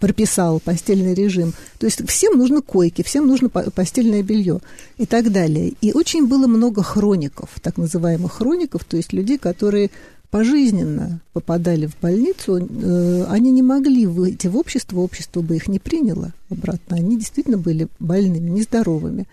[0.00, 1.52] прописал постельный режим.
[1.78, 4.58] То есть всем нужно койки, всем нужно постельное белье
[4.98, 5.74] и так далее.
[5.80, 9.92] И очень было много хроников, так называемых хроников, то есть людей, которые
[10.34, 15.78] пожизненно попадали в больницу, э, они не могли выйти в общество, общество бы их не
[15.78, 16.96] приняло обратно.
[16.96, 19.28] Они действительно были больными, нездоровыми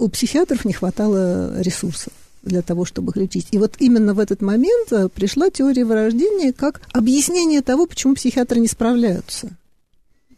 [0.00, 3.48] у психиатров не хватало ресурсов для того, чтобы их лечить.
[3.50, 8.60] И вот именно в этот момент э, пришла теория вырождения как объяснение того, почему психиатры
[8.60, 9.50] не справляются.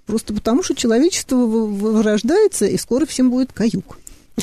[0.06, 3.98] Просто потому, что человечество вырождается, и скоро всем будет каюк.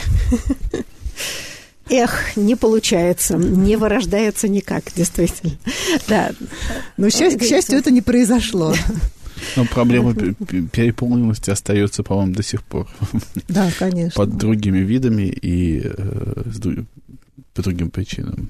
[1.89, 5.53] Эх, не получается, не вырождается никак, действительно.
[6.07, 6.31] Да.
[6.97, 8.73] Но, к счастью, это не произошло.
[9.55, 12.87] Но проблема переполненности остается, по-моему, до сих пор.
[13.47, 14.15] Да, конечно.
[14.15, 16.43] Под другими видами и э,
[17.53, 18.49] по другим причинам.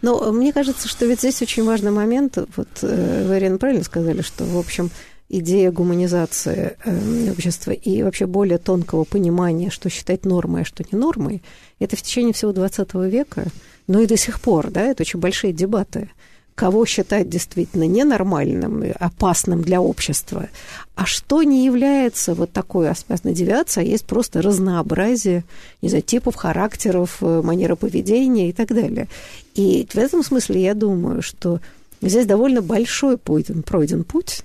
[0.00, 2.36] Но мне кажется, что ведь здесь очень важный момент.
[2.56, 4.90] Вот э, вы, Ирина, правильно сказали, что, в общем,
[5.32, 10.98] идея гуманизации э, общества и вообще более тонкого понимания, что считать нормой, а что не
[10.98, 11.42] нормой,
[11.80, 13.46] это в течение всего 20 века,
[13.88, 16.10] но и до сих пор, да, это очень большие дебаты
[16.54, 20.48] кого считать действительно ненормальным, опасным для общества,
[20.94, 25.44] а что не является вот такой опасной девиацией, а есть просто разнообразие,
[25.80, 29.08] не знаю, типов, характеров, э, манеры поведения и так далее.
[29.54, 31.60] И в этом смысле я думаю, что
[32.02, 34.44] здесь довольно большой пройден, путь,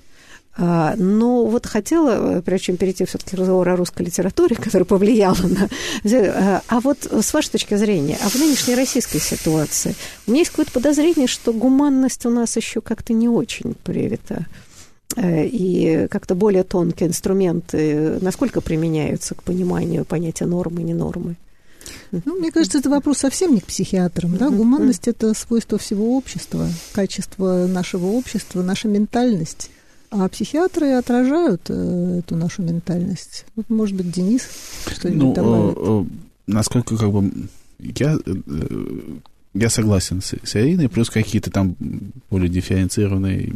[0.98, 5.38] но вот хотела, э, прежде чем перейти все-таки к разговору о русской литературе, которая повлияла
[5.44, 5.70] на...
[6.12, 9.96] А, а вот с вашей точки зрения, а в нынешней российской ситуации,
[10.26, 14.46] у меня есть какое-то подозрение, что гуманность у нас еще как-то не очень привита.
[15.16, 21.36] Э, и как-то более тонкие инструменты, насколько применяются к пониманию понятия нормы и не нормы?
[22.12, 24.38] Ну, мне кажется, это вопрос совсем не к психиатрам.
[24.38, 24.50] Да?
[24.50, 29.70] Гуманность– это свойство всего общества, качество нашего общества, наша ментальность.
[30.10, 33.46] А психиатры отражают э, эту нашу ментальность.
[33.56, 34.48] Вот, может быть, Денис
[34.90, 35.78] что-нибудь ну, добавит.
[35.78, 36.06] Э,
[36.48, 37.32] насколько как бы
[37.80, 39.18] я, э,
[39.54, 41.76] я согласен с, с Ириной, плюс какие-то там
[42.30, 43.54] более дифференцированные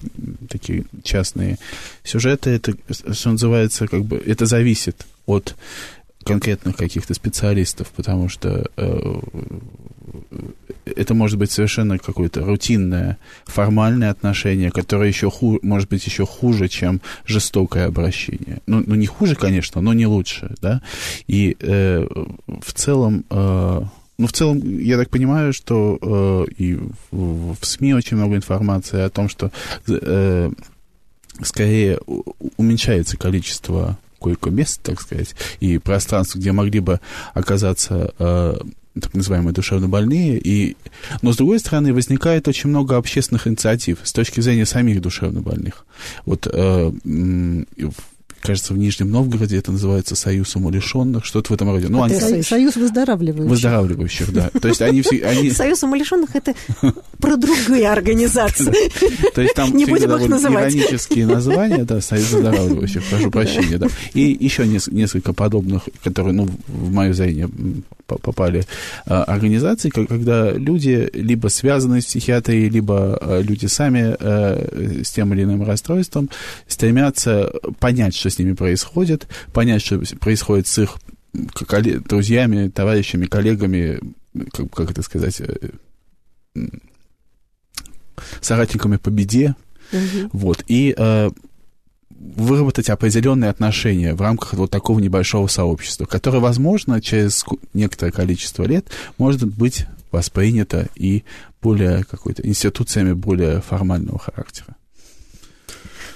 [0.49, 1.57] такие частные
[2.03, 2.73] сюжеты, это,
[3.13, 5.55] что называется, как бы, это зависит от
[6.23, 9.19] конкретных каких-то специалистов, потому что э,
[10.85, 16.67] это может быть совершенно какое-то рутинное, формальное отношение, которое еще хуже, может быть еще хуже,
[16.67, 18.59] чем жестокое обращение.
[18.67, 20.81] Ну, ну не хуже, конечно, но не лучше, да.
[21.27, 22.07] И э,
[22.47, 23.81] в целом, э,
[24.17, 26.75] ну в целом я так понимаю, что э, и
[27.11, 29.51] в, в СМИ очень много информации о том, что
[29.87, 30.51] э,
[31.41, 31.99] скорее
[32.57, 36.99] уменьшается количество койко-мест, так сказать, и пространств, где могли бы
[37.33, 38.57] оказаться э,
[38.99, 40.39] так называемые душевнобольные.
[40.39, 40.77] И...
[41.21, 45.85] Но, с другой стороны, возникает очень много общественных инициатив с точки зрения самих душевнобольных.
[46.25, 46.91] Вот э,
[48.41, 51.87] кажется, в Нижнем Новгороде это называется Союз умалишенных, что-то в этом роде.
[51.89, 52.15] Ну, они...
[52.43, 53.49] Союз выздоравливающих.
[53.49, 54.49] Выздоравливающих, да.
[54.49, 55.23] То есть они все...
[55.25, 55.51] Они...
[55.51, 56.53] Союз умалишенных– это
[57.19, 58.73] про другие организации.
[59.33, 60.73] То есть там Не будем их называть.
[60.73, 63.87] иронические названия, да, Союз выздоравливающих, прошу прощения, да.
[64.13, 67.49] И еще несколько подобных, которые, ну, в мое зрение
[68.05, 68.65] попали
[69.05, 75.33] а, организации, когда люди либо связаны с психиатрией, либо а, люди сами а, с тем
[75.33, 76.29] или иным расстройством
[76.67, 80.97] стремятся понять, что с ними происходит, понять, что происходит с их
[81.33, 83.99] друзьями, товарищами, коллегами,
[84.51, 86.59] как, как это сказать, э,
[88.41, 89.55] соратниками по беде.
[89.93, 90.29] Угу.
[90.33, 90.63] Вот.
[90.67, 90.95] И
[92.21, 98.87] выработать определенные отношения в рамках вот такого небольшого сообщества, которое, возможно, через некоторое количество лет
[99.17, 101.23] может быть воспринято и
[101.61, 104.75] более какой-то институциями более формального характера.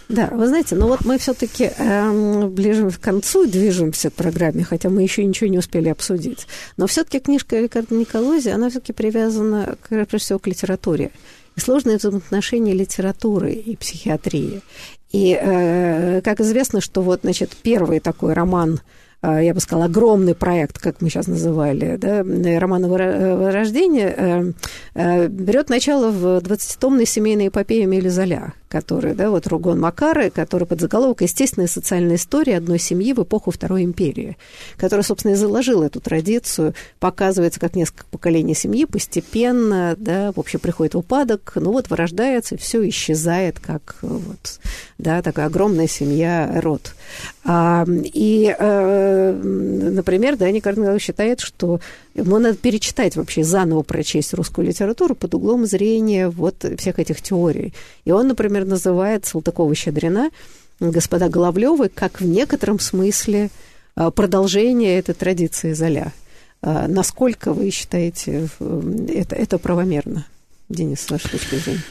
[0.07, 4.63] Да, вы знаете, ну вот мы все-таки э, эм, ближе к концу движемся к программе,
[4.63, 6.47] хотя мы еще ничего не успели обсудить.
[6.77, 11.11] Но все-таки книжка Рикарда Николози, она все-таки привязана, прежде всего, к литературе.
[11.55, 14.61] И сложные взаимоотношения литературы и психиатрии.
[15.11, 18.81] И, э, как известно, что вот, значит, первый такой роман
[19.21, 22.23] а, я бы сказала, огромный проект, как мы сейчас называли, да,
[22.59, 24.51] романа «Вырождение», э,
[24.93, 30.67] э, берет начало в 20-томной семейной эпопее Эмили Золя, который, да, вот Ругон Макары, который
[30.67, 34.35] под заголовок «Естественная социальная история одной семьи в эпоху Второй империи»,
[34.75, 40.59] который, собственно, и заложил эту традицию, показывается, как несколько поколений семьи постепенно, да, в общем,
[40.59, 44.59] приходит в упадок, ну вот вырождается, все исчезает, как вот,
[44.97, 46.95] да, такая огромная семья, род.
[47.45, 51.79] А, и, э, например, да, Николай считает, что
[52.15, 57.73] ему надо перечитать вообще, заново прочесть русскую литературу под углом зрения вот всех этих теорий.
[58.03, 60.31] И он, например, называет Салтыкова-Щедрина
[60.79, 63.49] господа Головлевы как в некотором смысле
[63.95, 66.13] э, продолжение этой традиции Золя.
[66.61, 70.25] А насколько вы считаете это, это правомерно,
[70.69, 71.83] Денис, с вашей точки зрения?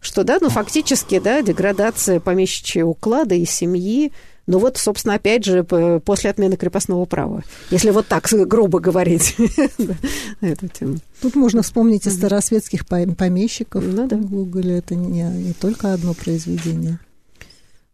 [0.00, 4.12] что, да, ну, фактически, да, деградация помещичьего уклада и семьи,
[4.48, 9.36] ну вот, собственно, опять же, после отмены крепостного права, если вот так грубо говорить
[10.40, 10.96] на эту тему.
[11.20, 13.84] Тут можно вспомнить и старосветских помещиков.
[13.84, 14.16] Ну, да.
[14.16, 16.98] В Гоголе это не, не только одно произведение.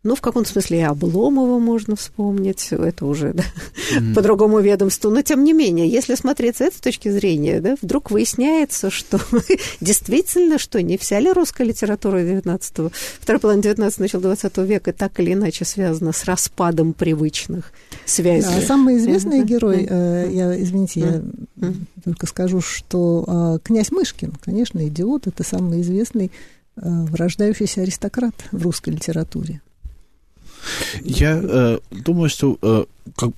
[0.05, 3.45] Ну, в каком-то смысле и Обломова можно вспомнить, это уже да,
[3.97, 4.13] mm.
[4.13, 5.11] по другому ведомству.
[5.11, 9.19] Но, тем не менее, если смотреть с этой точки зрения, да, вдруг выясняется, что
[9.81, 15.19] действительно, что не вся ли русская литература 19-го, второй половины 19 начала 20 века так
[15.21, 17.73] или иначе связана с распадом привычных
[18.05, 18.61] связей.
[18.61, 19.47] Да, самый известный mm-hmm.
[19.47, 21.77] герой, э, я, извините, mm-hmm.
[21.97, 26.31] я только скажу, что э, князь Мышкин, конечно, идиот, это самый известный
[26.77, 29.63] э, врождающийся аристократ в русской литературе.
[31.03, 32.85] Я э, думаю, что э,
[33.17, 33.31] как,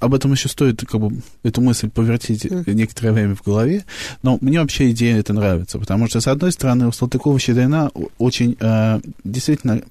[0.00, 3.84] об этом еще стоит как бы эту мысль повертеть некоторое время в голове,
[4.22, 9.00] но мне вообще идея это нравится, потому что, с одной стороны, у Салтыкова-Щедрина очень, э,
[9.24, 9.82] действительно,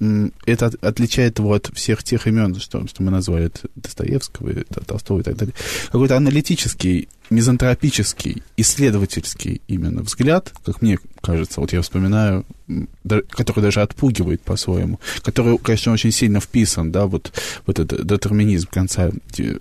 [0.45, 5.19] это отличает его от всех тех имен, что, что мы назвали это Достоевского, это Толстого
[5.19, 5.53] и так далее,
[5.91, 12.45] какой-то аналитический, мизантропический, исследовательский именно взгляд, как мне кажется, вот я вспоминаю,
[13.29, 17.31] который даже отпугивает по-своему, который, конечно, очень сильно вписан, да, вот,
[17.65, 19.11] вот этот детерминизм, конца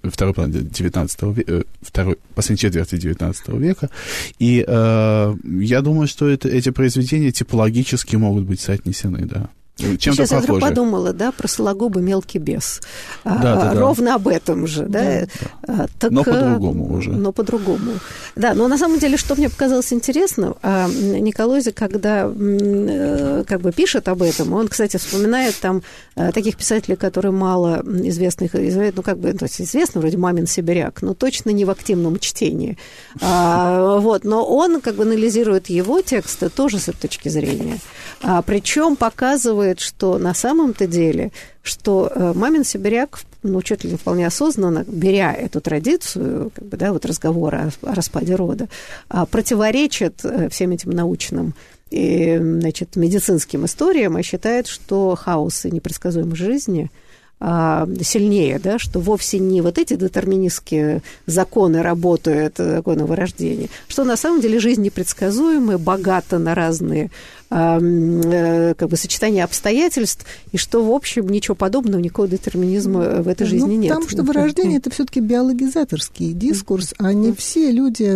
[0.05, 3.91] второй половины 19 века, второй, последней четверти 19 века.
[4.39, 9.49] И э, я думаю, что это, эти произведения типологически могут быть соотнесены, да.
[9.79, 10.35] Чем-то Сейчас похоже.
[10.35, 12.81] я вдруг подумала, да, про Сологуба «Мелкий бес».
[13.25, 13.81] Да, да, да.
[13.81, 15.01] Ровно об этом же, да.
[15.01, 15.27] да,
[15.67, 15.87] да.
[16.01, 17.11] Так, но по-другому уже.
[17.11, 17.93] Но по-другому.
[18.35, 23.71] Да, но на самом деле, что мне показалось интересным, а, Николози, когда э, как бы
[23.71, 25.83] пишет об этом, он, кстати, вспоминает там
[26.17, 31.03] э, таких писателей, которые мало известных, ну, как бы, то есть известно, вроде «Мамин сибиряк»,
[31.03, 32.79] но точно не в активном чтении.
[33.21, 37.79] А, вот, но он как бы анализирует его тексты тоже с этой точки зрения.
[38.23, 41.31] А, причем показывает показывает, что на самом-то деле,
[41.63, 46.77] что э, Мамин Сибиряк, ну, чуть ли не вполне осознанно, беря эту традицию, как бы,
[46.77, 48.69] да, вот разговора о, распаде рода,
[49.09, 51.55] а, противоречит э, всем этим научным
[51.91, 56.91] и, значит, медицинским историям и считает, что хаос и непредсказуемость жизни–
[57.41, 64.41] сильнее, да, что вовсе не вот эти детерминистские законы работают, законы вырождения, что на самом
[64.41, 67.11] деле жизнь непредсказуемая, богата на разные
[67.51, 73.45] э, как бы сочетания обстоятельств, и что, в общем, ничего подобного, никакого детерминизма в этой
[73.45, 73.95] ну, жизни нет.
[73.95, 78.13] Потому что вырождение– это все таки биологизаторский дискурс, а не все люди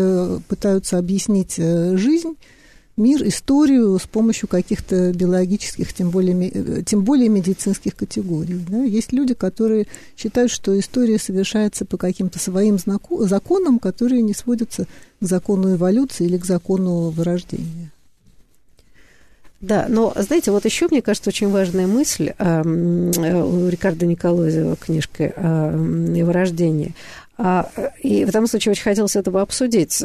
[0.49, 2.37] пытаются объяснить э, жизнь
[2.97, 8.61] мир, историю с помощью каких-то биологических, тем более, э, тем более медицинских категорий.
[8.69, 8.83] Да?
[8.83, 9.87] Есть люди, которые
[10.17, 14.87] считают, что история совершается по каким-то своим знаку, законам, которые не сводятся
[15.21, 17.91] к закону эволюции или к закону вырождения.
[19.61, 25.33] Да, но, знаете, вот еще, мне кажется, очень важная мысль э, у Рикардо Николозева книжка
[25.35, 26.95] э, «Вырождение».
[27.39, 27.71] А,
[28.03, 30.05] и в этом случае очень хотелось этого обсудить.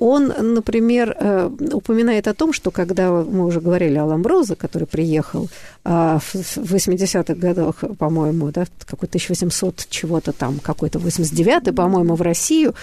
[0.00, 5.48] Он, например, э, упоминает о том, что когда мы уже говорили о Ламброзе, который приехал
[5.84, 12.74] а, в 80-х годах, по-моему, да, какой 1800 чего-то там, какой-то 89-й, по-моему, в Россию,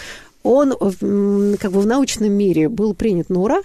[0.44, 3.62] он как бы в научном мире был принят на ура,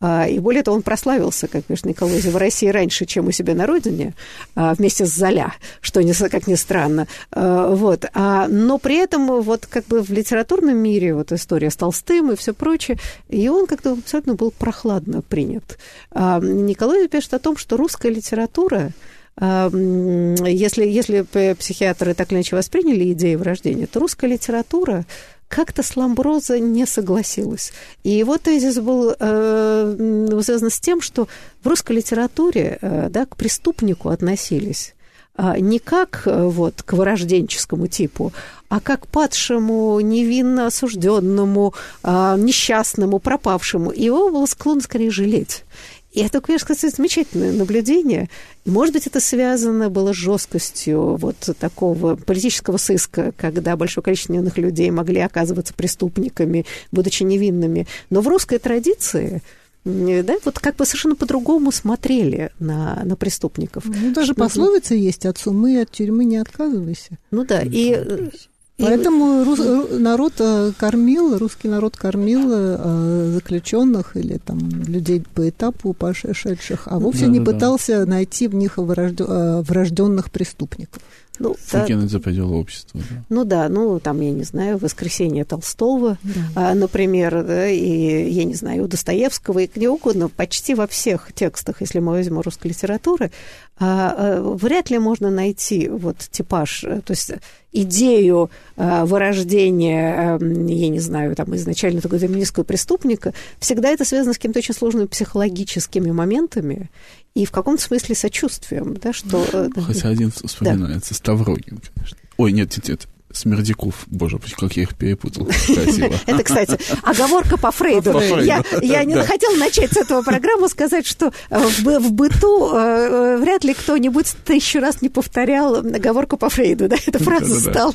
[0.00, 3.66] и более того, он прославился, как пишет Николазе, в России раньше, чем у себя на
[3.66, 4.14] родине,
[4.54, 7.08] а, вместе с Золя, что, как ни странно.
[7.32, 8.04] А, вот.
[8.14, 12.54] Но при этом вот как бы в литературном мире, вот история с Толстым и все
[12.54, 15.78] прочее, и он как-то абсолютно был прохладно принят.
[16.14, 18.92] Николай пишет о том, что русская литература
[19.40, 21.22] если, если
[21.54, 25.04] психиатры так или иначе восприняли идею врождения, то русская литература
[25.48, 27.72] как-то с Ламброза не согласилась.
[28.04, 31.26] И его тезис был э, связан с тем, что
[31.62, 34.94] в русской литературе э, да, к преступнику относились
[35.36, 38.32] э, не как э, вот, к вырожденческому типу,
[38.68, 43.90] а как падшему, невинно осужденному, э, несчастному, пропавшему.
[43.92, 45.64] Его было склонно скорее жалеть.
[46.12, 48.28] И это, конечно, кстати, замечательное наблюдение.
[48.64, 54.56] Может быть, это связано было с жесткостью вот такого политического сыска, когда большое количество невинных
[54.56, 57.86] людей могли оказываться преступниками, будучи невинными.
[58.10, 59.42] Но в русской традиции
[59.84, 63.84] да, вот как бы совершенно по-другому смотрели на, на преступников.
[63.86, 67.16] Ну, даже пословица есть «от сумы от тюрьмы не отказывайся».
[67.30, 68.30] Ну да, и
[68.78, 69.60] Поэтому рус,
[69.90, 77.00] народ э, кормил, русский народ кормил э, заключенных или там людей по этапу пошедших, а
[77.00, 78.10] вовсе да, не да, пытался да.
[78.12, 81.02] найти в них э, врожденных преступников.
[81.38, 83.00] Ну, Выкинуть да, за пределы общества.
[83.00, 83.24] Да.
[83.28, 86.40] Ну да, ну там, я не знаю, «Воскресенье Толстого», да.
[86.54, 91.32] а, например, да, и, я не знаю, у Достоевского, и где угодно, почти во всех
[91.32, 93.30] текстах, если мы возьмем русской литературы,
[93.78, 97.32] а, а, вряд ли можно найти вот типаж, то есть
[97.72, 104.32] идею а, вырождения, а, я не знаю, там, изначально такого феминистского преступника, всегда это связано
[104.32, 106.90] с какими-то очень сложными психологическими моментами,
[107.38, 109.46] и в каком-то смысле сочувствием, да, что...
[109.52, 111.16] Э, Хотя один вспоминается, да.
[111.16, 112.18] Ставрогин, конечно.
[112.36, 113.08] Ой, нет, нет, нет.
[113.30, 115.44] Смердяков, боже, как я их перепутал.
[115.66, 116.14] Красиво.
[116.26, 118.18] Это, кстати, оговорка по Фрейду.
[118.40, 123.36] Я, я не хотела начать с этого программы сказать, что э, в, в быту э,
[123.40, 126.88] вряд ли кто-нибудь тысячу раз не повторял оговорку по Фрейду.
[126.88, 126.96] Да?
[127.06, 127.92] Эта фраза стала...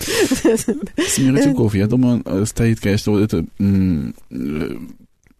[1.05, 3.45] Смердяков, я думаю, стоит, конечно, вот это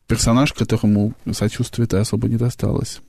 [0.08, 2.99] персонаж, которому сочувствие-то особо не досталось.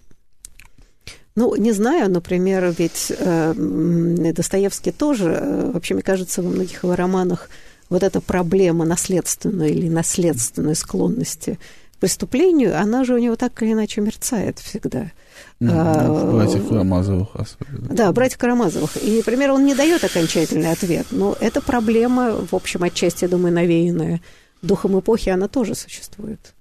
[1.37, 6.95] Ну, не знаю, например, ведь э, Достоевский тоже, э, вообще, мне кажется, во многих его
[6.95, 7.49] романах
[7.91, 11.59] вот эта проблема наследственной или наследственной склонности
[11.95, 15.11] к преступлению, она же у него так или иначе мерцает всегда.
[15.59, 17.89] Ну, а, братьев Карамазовых особенно.
[17.95, 19.03] Да, братьев Карамазовых.
[19.03, 23.53] И, например, он не дает окончательный ответ, но эта проблема, в общем, отчасти, я думаю,
[23.53, 24.21] навеянная
[24.63, 26.55] духом эпохи, она тоже существует.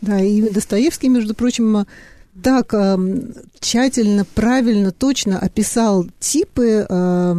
[0.00, 1.86] Да, и Достоевский, между прочим,
[2.42, 2.96] так э,
[3.60, 7.34] тщательно, правильно, точно описал типы э,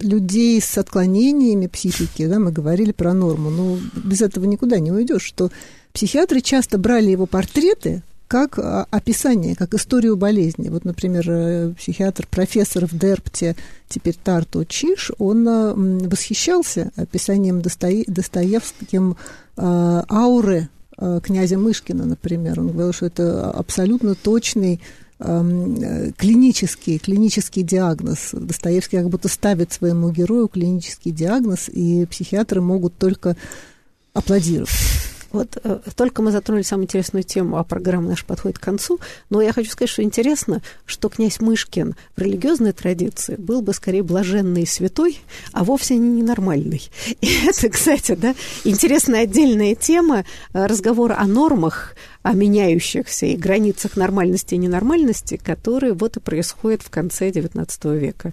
[0.00, 5.22] людей с отклонениями психики, да, мы говорили про норму, но без этого никуда не уйдешь,
[5.22, 5.50] что
[5.92, 10.68] психиатры часто брали его портреты как а, описание, как историю болезни.
[10.68, 13.56] Вот, например, э, психиатр, профессор в Дерпте,
[13.88, 15.72] теперь Тарто Чиш, он э,
[16.06, 19.16] восхищался описанием Достоевским
[19.56, 20.77] э, ауры Э,
[21.22, 22.60] князя Мышкина, например.
[22.60, 24.80] Он говорил, что это абсолютно точный
[25.20, 28.30] эм, клинический, клинический диагноз.
[28.32, 33.36] Достоевский как будто ставит своему герою клинический диагноз, и психиатры могут только
[34.12, 34.70] аплодировать.
[35.30, 38.98] Вот э, только мы затронули самую интересную тему, а программа наша подходит к концу.
[39.30, 44.02] Но я хочу сказать, что интересно, что князь Мышкин в религиозной традиции был бы скорее
[44.02, 45.20] блаженный и святой,
[45.52, 46.90] а вовсе не ненормальный.
[47.20, 53.96] И это, кстати, да, интересная отдельная тема э, разговора о нормах, о меняющихся и границах
[53.96, 58.32] нормальности и ненормальности, которые вот и происходят в конце XIX века.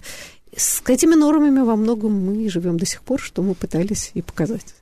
[0.56, 4.74] С этими нормами во многом мы живем до сих пор, что мы пытались и показать.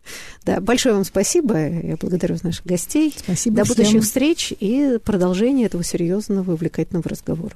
[0.45, 1.59] Да, большое вам спасибо.
[1.59, 3.13] Я благодарю наших гостей.
[3.17, 3.77] Спасибо До всем.
[3.77, 7.53] будущих встреч и продолжения этого серьезного и увлекательного разговора.